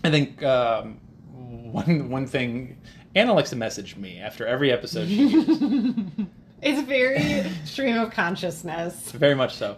[0.02, 0.98] I think um,
[1.32, 2.78] one one thing
[3.16, 5.08] Anna likes to message me after every episode.
[5.08, 5.46] She hears,
[6.62, 9.10] It's very stream of consciousness.
[9.12, 9.76] very much so,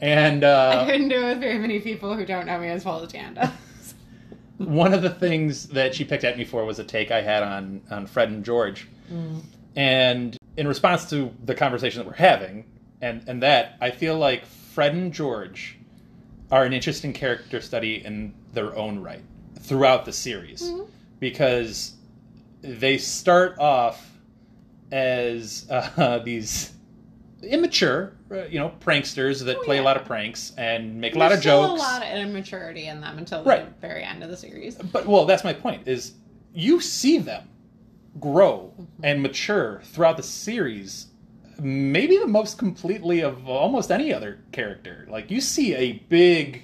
[0.00, 2.84] and I uh, couldn't do it with very many people who don't know me as
[2.84, 3.94] well as does.
[4.58, 7.42] one of the things that she picked at me for was a take I had
[7.42, 8.86] on on Fred and George,
[9.76, 12.64] and in response to the conversation that we're having,
[13.00, 15.78] and and that I feel like Fred and George
[16.50, 19.22] are an interesting character study in their own right
[19.58, 20.70] throughout the series
[21.18, 21.93] because
[22.64, 24.10] they start off
[24.90, 26.72] as uh, these
[27.42, 31.28] immature, uh, you know, pranksters that play a lot of pranks and make a lot
[31.28, 31.80] There's of jokes.
[31.80, 33.66] a lot of immaturity in them until Right.
[33.80, 34.76] the very end of the series.
[34.76, 35.86] But well, that's my point.
[35.86, 36.14] Is
[36.54, 37.48] you see them
[38.18, 41.08] grow and mature throughout the series.
[41.60, 45.06] Maybe the most completely of almost any other character.
[45.10, 46.62] Like you see a big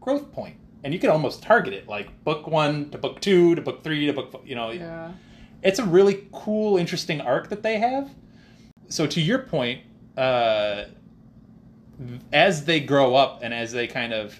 [0.00, 0.56] growth point,
[0.86, 4.06] and you can almost target it, like book one to book two to book three
[4.06, 4.40] to book.
[4.46, 5.10] You know, Yeah.
[5.60, 8.08] it's a really cool, interesting arc that they have.
[8.86, 9.80] So to your point,
[10.16, 10.84] uh,
[12.32, 14.38] as they grow up and as they kind of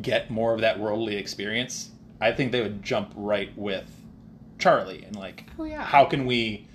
[0.00, 1.90] get more of that worldly experience,
[2.20, 3.90] I think they would jump right with
[4.60, 5.82] Charlie and like, Oh, yeah.
[5.82, 6.68] how can we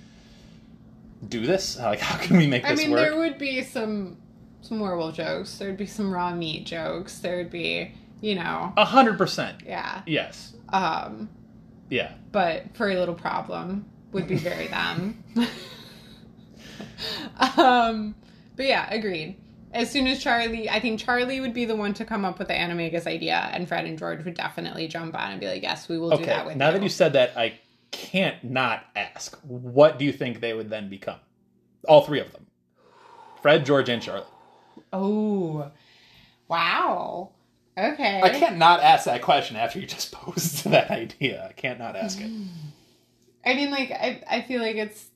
[1.26, 1.78] do this?
[1.80, 3.00] Like, how can we make I this mean, work?
[3.00, 4.18] I mean there would be some
[4.60, 5.56] some werewolf jokes.
[5.56, 7.18] There would be some raw meat jokes.
[7.20, 7.92] There would be,
[8.24, 9.62] you know, A hundred percent.
[9.66, 10.00] yeah.
[10.06, 10.54] Yes.
[10.70, 11.28] Um,
[11.90, 12.12] Yeah.
[12.32, 15.22] but furry little problem would be very them.
[17.58, 18.14] um,
[18.56, 19.36] but yeah, agreed.
[19.72, 22.48] As soon as Charlie, I think Charlie would be the one to come up with
[22.48, 25.88] the Animagus idea, and Fred and George would definitely jump on and be like, "Yes,
[25.88, 27.58] we will do that with Now you." that you said that, I
[27.90, 29.36] can't not ask.
[29.42, 31.18] What do you think they would then become?
[31.88, 32.46] All three of them.
[33.42, 34.24] Fred, George, and Charlie.
[34.92, 35.70] oh,
[36.48, 37.30] wow.
[37.76, 38.20] Okay.
[38.22, 41.46] I can't not ask that question after you just posed that idea.
[41.48, 42.30] I can't not ask it.
[43.44, 45.10] I mean, like, I, I feel like it's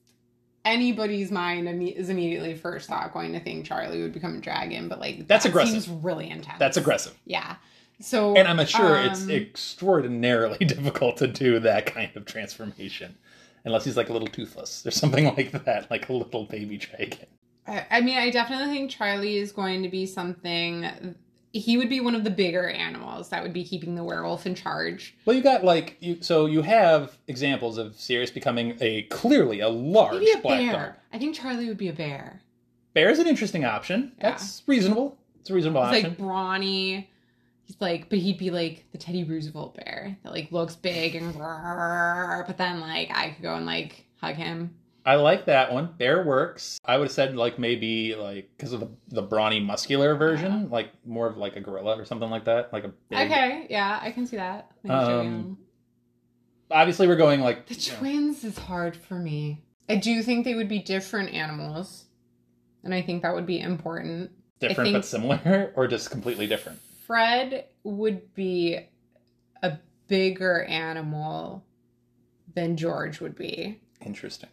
[0.65, 5.01] anybody's mind is immediately first thought going to think Charlie would become a dragon, but
[5.01, 5.85] like That's that aggressive.
[5.85, 6.59] Seems really intense.
[6.59, 7.17] That's aggressive.
[7.25, 7.57] Yeah.
[8.01, 13.17] So, And I'm sure it's um, extraordinarily difficult to do that kind of transformation.
[13.65, 17.27] Unless he's like a little toothless or something like that, like a little baby dragon.
[17.67, 21.17] I I mean, I definitely think Charlie is going to be something.
[21.53, 24.55] He would be one of the bigger animals that would be keeping the werewolf in
[24.55, 25.16] charge.
[25.24, 26.18] Well, you got like you.
[26.20, 30.72] So you have examples of Sirius becoming a clearly a large Maybe a black bear.
[30.72, 30.92] dog.
[31.12, 32.42] I think Charlie would be a bear.
[32.94, 34.12] Bear is an interesting option.
[34.18, 34.30] Yeah.
[34.30, 35.16] That's reasonable.
[35.40, 36.09] It's a reasonable He's option.
[36.11, 37.11] like brawny.
[37.64, 41.32] He's like, but he'd be like the Teddy Roosevelt bear that like looks big and,
[41.38, 44.74] but then like I could go and like hug him.
[45.05, 45.94] I like that one.
[45.96, 46.78] Bear works.
[46.84, 50.90] I would have said like maybe like because of the the brawny muscular version, like
[51.07, 53.18] more of like a gorilla or something like that, like a big.
[53.30, 54.70] Okay, yeah, I can see that.
[54.88, 55.59] Um,
[56.70, 59.62] Obviously, we're going like The twins is hard for me.
[59.88, 62.05] I do think they would be different animals,
[62.84, 64.30] and I think that would be important.
[64.61, 66.78] different but similar, or just completely different.
[67.07, 68.78] Fred would be
[69.62, 69.78] a
[70.09, 71.64] bigger animal
[72.55, 74.51] than George would be, Interesting.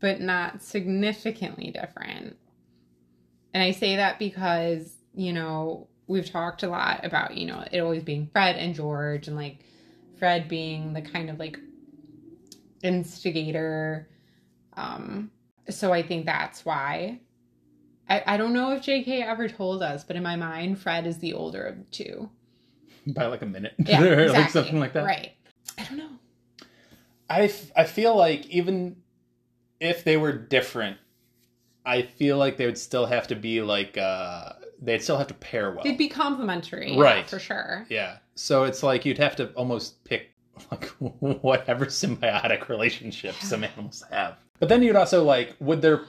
[0.00, 2.36] But not significantly different.
[3.52, 7.80] And I say that because, you know, we've talked a lot about, you know, it
[7.80, 9.58] always being Fred and George and like
[10.18, 11.58] Fred being the kind of like
[12.82, 14.08] instigator.
[14.76, 15.30] Um
[15.68, 17.20] so I think that's why.
[18.08, 21.18] I, I don't know if JK ever told us, but in my mind, Fred is
[21.18, 22.28] the older of the two.
[23.06, 24.34] by like a minute, Yeah, exactly.
[24.42, 25.04] like something like that.
[25.04, 25.32] Right.
[25.78, 26.10] I don't know.
[27.28, 28.96] I, f- I feel like even
[29.80, 30.98] if they were different,
[31.84, 34.52] I feel like they would still have to be like uh
[34.82, 35.84] they'd still have to pair well.
[35.84, 37.28] They'd be complementary, yeah, Right.
[37.28, 37.86] for sure.
[37.90, 38.18] yeah.
[38.34, 40.30] So it's like you'd have to almost pick
[40.70, 44.36] like whatever symbiotic relationship some animals have.
[44.58, 46.02] But then you'd also like would their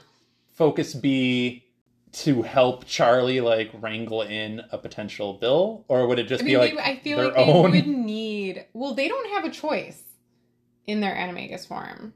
[0.52, 1.64] focus be
[2.12, 6.56] to help Charlie like wrangle in a potential bill or would it just I be
[6.58, 8.66] like they, I feel their like they own would need.
[8.74, 10.02] Well, they don't have a choice
[10.86, 12.12] in their animagus form.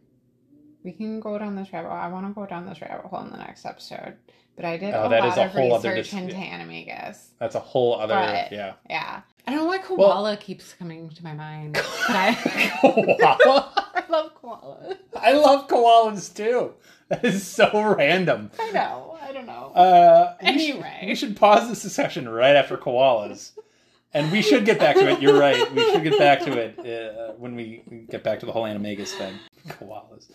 [0.87, 1.99] We can go down this rabbit hole.
[1.99, 4.15] I want to go down this rabbit hole in the next episode.
[4.55, 6.35] But I did Oh, a that lot is a of whole other research dis- into
[6.37, 7.27] animagus.
[7.41, 8.75] That's a whole other But- yeah.
[8.89, 9.23] Yeah.
[9.49, 11.73] I don't know why Well- koala keeps coming to my mind.
[11.75, 13.73] But I, Koala?
[13.97, 14.97] I love koalas.
[15.17, 16.75] I love koalas too.
[17.09, 18.53] That is so random.
[18.61, 19.19] I know.
[19.21, 19.73] I don't know.
[19.75, 20.97] Uh, we Anyway.
[21.01, 23.53] should, we should pause this discussion right after koalas,
[24.15, 25.21] and we should get back to it.
[25.21, 25.69] You're right.
[25.75, 29.09] We should get back to it uh, when we get back to the whole animagus
[29.11, 29.35] thing.
[29.73, 30.27] Koalas,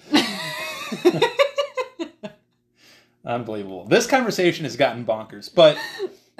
[3.25, 3.85] unbelievable.
[3.85, 5.77] This conversation has gotten bonkers, but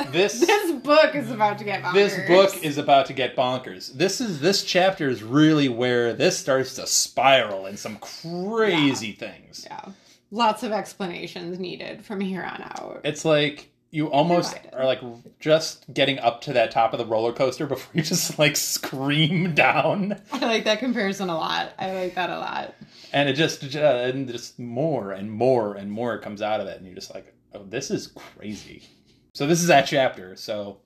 [0.09, 1.93] this this book is about to get bonkers.
[1.93, 3.93] this book is about to get bonkers.
[3.93, 9.65] This is this chapter is really where this starts to spiral in some crazy things.
[9.69, 9.89] Yeah.
[10.31, 13.01] Lots of explanations needed from here on out.
[13.03, 15.01] It's like you almost are like
[15.39, 19.53] just getting up to that top of the roller coaster before you just like scream
[19.53, 21.73] down, I like that comparison a lot.
[21.77, 22.73] I like that a lot.
[23.13, 26.85] and it just and just more and more and more comes out of it, and
[26.85, 28.83] you're just like, oh, this is crazy.
[29.33, 30.35] So this is that chapter.
[30.35, 30.79] So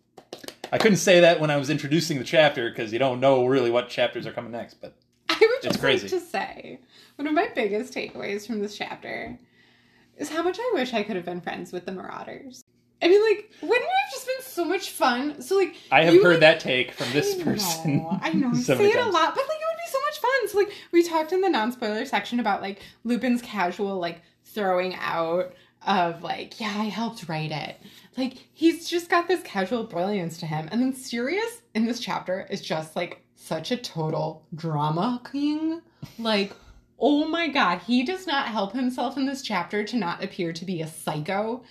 [0.71, 3.71] I couldn't say that when I was introducing the chapter because you don't know really
[3.71, 4.95] what chapters are coming next, but
[5.29, 6.07] I would just It's crazy.
[6.09, 6.79] like to say
[7.17, 9.37] one of my biggest takeaways from this chapter
[10.17, 12.63] is how much I wish I could have been friends with the Marauders.
[13.05, 15.39] I mean, like, wouldn't it have just been so much fun?
[15.41, 17.97] So, like, I have heard like- that take from this I person.
[17.97, 18.49] Know, I know.
[18.53, 20.49] I so say many it a lot, but like it would be so much fun.
[20.49, 25.53] So like we talked in the non-spoiler section about like Lupin's casual like throwing out
[25.85, 27.79] of like, yeah, I helped write it.
[28.17, 30.67] Like he's just got this casual brilliance to him.
[30.71, 35.81] And then Sirius in this chapter is just like such a total drama king.
[36.17, 36.53] Like,
[36.99, 40.65] oh my god, he does not help himself in this chapter to not appear to
[40.65, 41.63] be a psycho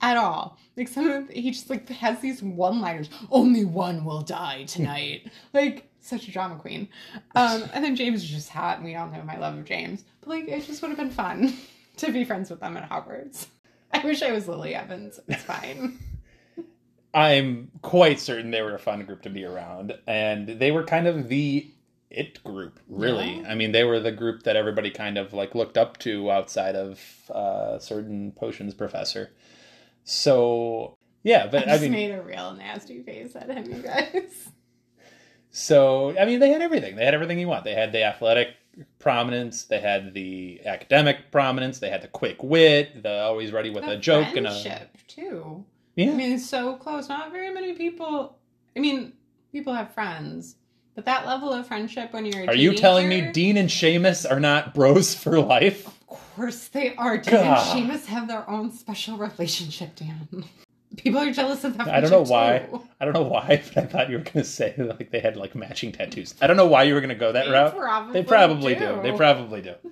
[0.00, 0.58] at all.
[0.76, 3.10] Like some of he just like has these one liners.
[3.30, 5.30] Only one will die tonight.
[5.52, 6.88] like such a drama queen.
[7.34, 10.04] Um, and then James is just hot, and we all know my love of James.
[10.20, 11.54] But like it just would have been fun
[11.98, 13.46] to be friends with them at Hogwarts.
[13.92, 15.18] I wish I was Lily Evans.
[15.28, 15.98] It's fine.
[17.14, 21.08] I'm quite certain they were a fun group to be around, and they were kind
[21.08, 21.68] of the
[22.10, 23.40] it group, really.
[23.40, 23.50] Yeah.
[23.50, 26.74] I mean, they were the group that everybody kind of like looked up to outside
[26.74, 29.30] of uh, certain potions professor.
[30.10, 34.48] So yeah, but I just mean, made a real nasty face at him, you guys.
[35.50, 36.96] so I mean, they had everything.
[36.96, 37.62] They had everything you want.
[37.64, 38.48] They had the athletic
[38.98, 39.64] prominence.
[39.64, 41.78] They had the academic prominence.
[41.78, 43.02] They had the quick wit.
[43.04, 45.64] The always ready with The a joke and a friendship too.
[45.94, 46.10] yeah.
[46.10, 47.08] I mean, it's so close.
[47.08, 48.36] Not very many people.
[48.76, 49.12] I mean,
[49.52, 50.56] people have friends,
[51.00, 52.42] but that level of friendship when you're.
[52.42, 55.86] A Are you telling me Dean and Seamus are not bros for life?
[55.86, 55.96] Of
[56.36, 57.16] course they are.
[57.16, 57.76] Dean and God.
[57.76, 60.44] Seamus have their own special relationship, Dan.
[60.98, 61.88] People are jealous of that.
[61.88, 62.66] I don't know why.
[62.70, 62.86] too.
[63.00, 65.38] I don't know why, but I thought you were going to say like they had
[65.38, 66.34] like matching tattoos.
[66.42, 67.74] I don't know why you were going to go that They route.
[67.78, 68.96] probably they probably do.
[68.96, 69.02] do.
[69.02, 69.74] They probably do.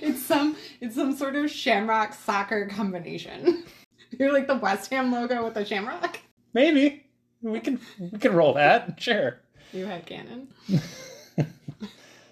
[0.00, 0.56] It's some.
[0.80, 3.64] It's some sort of Shamrock soccer combination.
[4.18, 6.20] You're like the West Ham logo with the Shamrock.
[6.54, 7.06] Maybe
[7.42, 9.02] we can we can roll that.
[9.02, 9.40] Sure.
[9.72, 10.48] You had cannon.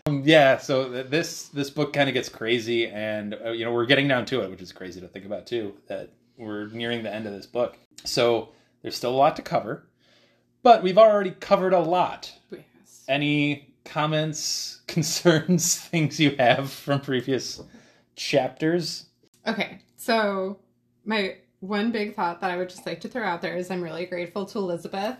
[0.07, 0.57] Um, yeah.
[0.57, 4.09] So th- this this book kind of gets crazy, and uh, you know we're getting
[4.09, 5.75] down to it, which is crazy to think about too.
[5.89, 8.49] That we're nearing the end of this book, so
[8.83, 9.87] there's still a lot to cover,
[10.63, 12.33] but we've already covered a lot.
[12.51, 13.05] Yes.
[13.09, 17.63] Any comments, concerns, things you have from previous
[18.17, 19.07] chapters?
[19.47, 20.59] Okay, so
[21.05, 23.83] my one big thought that I would just like to throw out there is I'm
[23.83, 25.19] really grateful to Elizabeth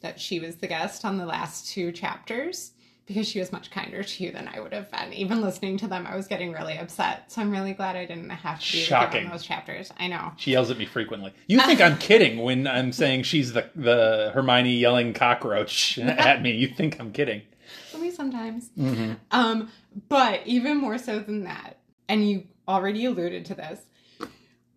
[0.00, 2.72] that she was the guest on the last two chapters
[3.08, 5.14] because she was much kinder to you than I would have been.
[5.14, 7.32] Even listening to them, I was getting really upset.
[7.32, 9.24] So I'm really glad I didn't have to be Shocking.
[9.24, 9.90] on those chapters.
[9.98, 10.32] I know.
[10.36, 11.32] She yells at me frequently.
[11.46, 16.52] You think I'm kidding when I'm saying she's the the Hermione yelling cockroach at me.
[16.52, 17.42] You think I'm kidding.
[17.90, 18.68] For me sometimes.
[18.78, 19.14] Mm-hmm.
[19.30, 19.70] Um,
[20.10, 21.78] but even more so than that,
[22.10, 23.80] and you already alluded to this,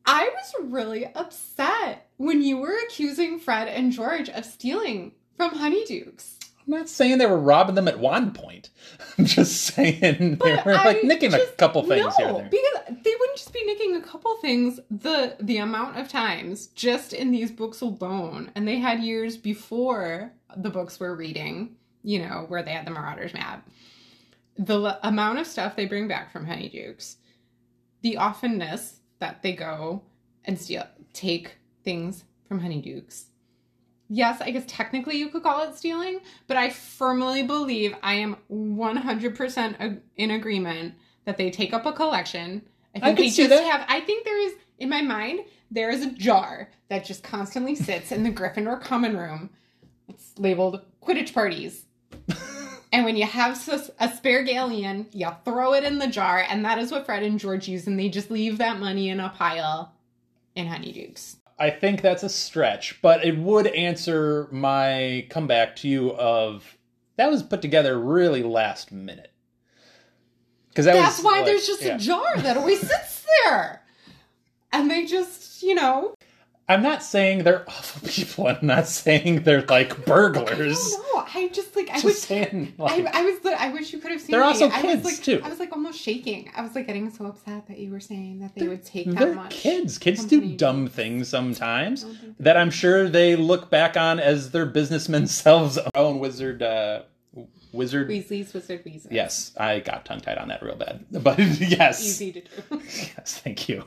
[0.06, 6.38] I was really upset when you were accusing Fred and George of stealing from Honeydukes.
[6.68, 8.70] I'm not saying they were robbing them at one point.
[9.18, 12.38] I'm just saying they But were like I nicking a couple things no, here and
[12.38, 12.50] there.
[12.50, 14.80] because they wouldn't just be nicking a couple things.
[14.90, 20.32] The the amount of times just in these books alone, and they had years before
[20.56, 21.76] the books we're reading.
[22.04, 23.68] You know where they had the Marauders map.
[24.58, 27.16] The l- amount of stuff they bring back from Honeydukes,
[28.02, 30.02] the often-ness that they go
[30.44, 31.56] and steal, take
[31.86, 33.26] things from Honeydukes.
[34.10, 38.36] Yes, I guess technically you could call it stealing, but I firmly believe I am
[38.52, 42.64] 100% in agreement that they take up a collection.
[42.94, 43.64] I think could they just that.
[43.64, 47.76] have, I think there is, in my mind, there is a jar that just constantly
[47.76, 49.50] sits in the Gryffindor common room.
[50.10, 51.86] It's labeled Quidditch parties.
[52.92, 56.66] and when you have s- a spare galleon, you throw it in the jar, and
[56.66, 59.30] that is what Fred and George use, and they just leave that money in a
[59.30, 59.94] pile
[60.56, 61.36] in Honeydukes.
[61.60, 66.78] I think that's a stretch, but it would answer my comeback to you of
[67.18, 69.32] that was put together really last minute.
[70.70, 71.96] Because that That's why like, there's just yeah.
[71.96, 73.84] a jar that always sits there.
[74.72, 76.16] And they just, you know,
[76.72, 78.48] I'm not saying they're awful people.
[78.48, 80.78] I'm not saying they're like burglars.
[81.14, 81.36] don't.
[81.36, 84.12] I just like I Just was saying, I, like, I was I wish you could
[84.12, 84.48] have seen They're me.
[84.48, 85.42] also I kids, was like, too.
[85.44, 86.52] I was like almost shaking.
[86.56, 89.20] I was like getting so upset that you were saying that they would take that
[89.20, 89.52] they're much.
[89.52, 89.98] kids.
[89.98, 90.50] Kids company.
[90.52, 92.06] do dumb things sometimes
[92.40, 96.64] that I'm sure they look back on as their businessmen selves own wizard.
[96.64, 97.04] Uh,
[97.72, 98.10] wizard.
[98.10, 99.08] Weasley's Wizard Weasley.
[99.12, 101.06] Yes, I got tongue tied on that real bad.
[101.12, 102.82] But yes, Easy to do.
[103.18, 103.86] Yes, thank you.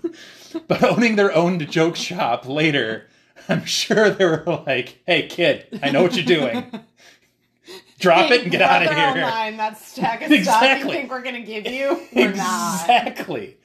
[0.69, 3.09] But owning their own joke shop later,
[3.49, 6.71] I'm sure they were like, "Hey, kid, I know what you're doing.
[7.99, 10.93] Drop it and get out of here." Online, that stack of stuff you Exactly.
[10.93, 12.01] think we're gonna give you?
[12.15, 12.81] We're not.
[12.83, 13.57] Exactly.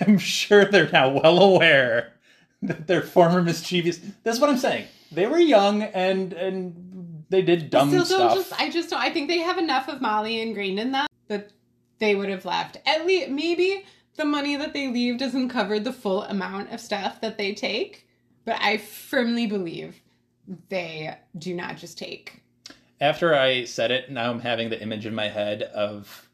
[0.00, 2.12] I'm sure they're now well aware
[2.62, 4.00] that they're former mischievous.
[4.22, 4.86] That's what I'm saying.
[5.12, 6.83] They were young and and
[7.30, 8.34] they did dumb Still, still stuff.
[8.34, 9.00] just I just don't.
[9.00, 11.50] I think they have enough of Molly ingrained in them that
[11.98, 12.78] they would have left.
[12.86, 13.84] At least maybe
[14.16, 18.06] the money that they leave doesn't cover the full amount of stuff that they take,
[18.44, 20.00] but I firmly believe
[20.68, 22.42] they do not just take.
[23.00, 26.28] After I said it, now I'm having the image in my head of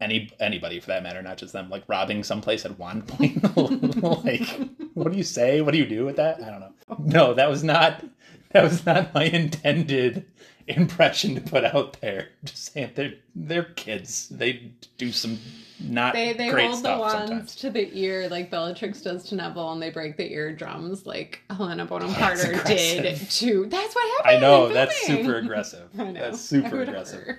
[0.00, 3.42] any anybody for that matter, not just them, like robbing someplace at one point.
[4.24, 4.46] like,
[4.94, 5.60] what do you say?
[5.60, 6.42] What do you do with that?
[6.42, 6.72] I don't know.
[6.98, 8.04] No, that was not
[8.52, 10.26] that was not my intended
[10.68, 12.28] impression to put out there.
[12.44, 14.28] Just saying they're they're kids.
[14.28, 15.38] They do some
[15.80, 17.54] not They they great hold the wands sometimes.
[17.56, 21.84] to the ear like Bellatrix does to Neville, and they break the eardrums like Helena
[21.84, 23.66] Bonham Carter did to.
[23.66, 24.36] That's what happened.
[24.36, 25.88] I know that's super aggressive.
[25.98, 26.20] I know.
[26.20, 27.36] That's super aggressive.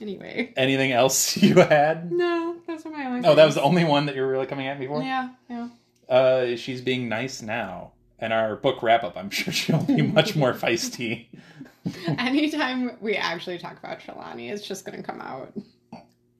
[0.00, 2.10] Anyway, Anything else you had?
[2.10, 3.28] no, those are my only.
[3.28, 5.02] Oh, that was the only one that you were really coming at me for.
[5.02, 5.68] Yeah, yeah.
[6.08, 7.92] Uh, she's being nice now.
[8.20, 11.26] And our book wrap up, I'm sure she'll be much more feisty.
[12.18, 15.52] Anytime we actually talk about Trelawney, it's just going to come out.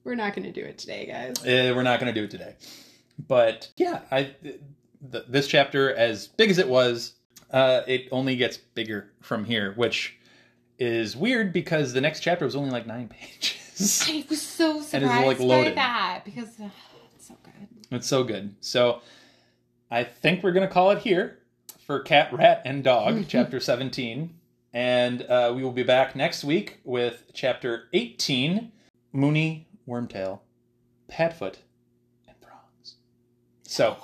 [0.05, 1.39] We're not going to do it today, guys.
[1.45, 2.55] Uh, we're not going to do it today.
[3.29, 7.15] But yeah, I th- this chapter, as big as it was,
[7.51, 10.17] uh, it only gets bigger from here, which
[10.79, 14.05] is weird because the next chapter was only like nine pages.
[14.09, 15.77] I was so And surprised it's, like, by loaded.
[15.77, 16.49] that because
[17.15, 17.69] it's so good.
[17.91, 18.55] It's so good.
[18.61, 19.01] So
[19.91, 21.39] I think we're going to call it here
[21.91, 24.33] for Cat, Rat, and Dog, chapter 17.
[24.73, 28.71] And uh, we will be back next week with chapter 18
[29.13, 30.39] Moony, Wormtail,
[31.11, 31.57] Padfoot,
[32.29, 32.95] and Prongs.
[33.65, 33.97] So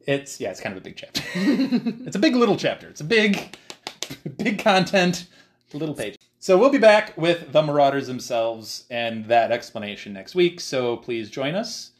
[0.00, 1.22] it's, yeah, it's kind of a big chapter.
[1.34, 2.88] it's a big little chapter.
[2.88, 3.56] It's a big,
[4.36, 5.28] big content,
[5.72, 6.18] little page.
[6.40, 10.58] So we'll be back with the Marauders themselves and that explanation next week.
[10.58, 11.92] So please join us.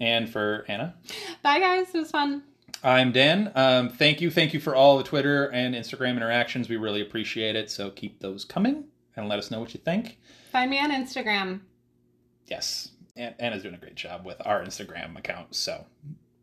[0.00, 0.94] And for Anna,
[1.42, 1.88] Bye, guys.
[1.94, 2.44] It was fun.
[2.82, 3.52] I'm Dan.
[3.54, 6.68] Um, thank you, thank you for all the Twitter and Instagram interactions.
[6.68, 7.70] We really appreciate it.
[7.70, 8.84] So keep those coming
[9.16, 10.18] and let us know what you think.
[10.52, 11.60] Find me on Instagram.
[12.46, 15.54] Yes, An- Anna's doing a great job with our Instagram account.
[15.54, 15.84] So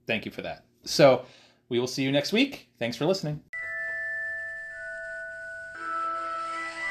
[0.05, 0.63] thank you for that.
[0.83, 1.25] So
[1.69, 2.69] we will see you next week.
[2.77, 3.41] Thanks for listening.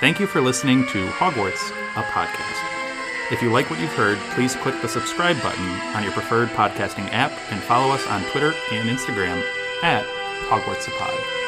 [0.01, 2.86] Thank you for listening to Hogwarts, a podcast.
[3.29, 7.09] If you like what you've heard, please click the subscribe button on your preferred podcasting
[7.13, 9.43] app and follow us on Twitter and Instagram
[9.83, 10.07] at
[10.49, 11.46] Hogwarts Pod.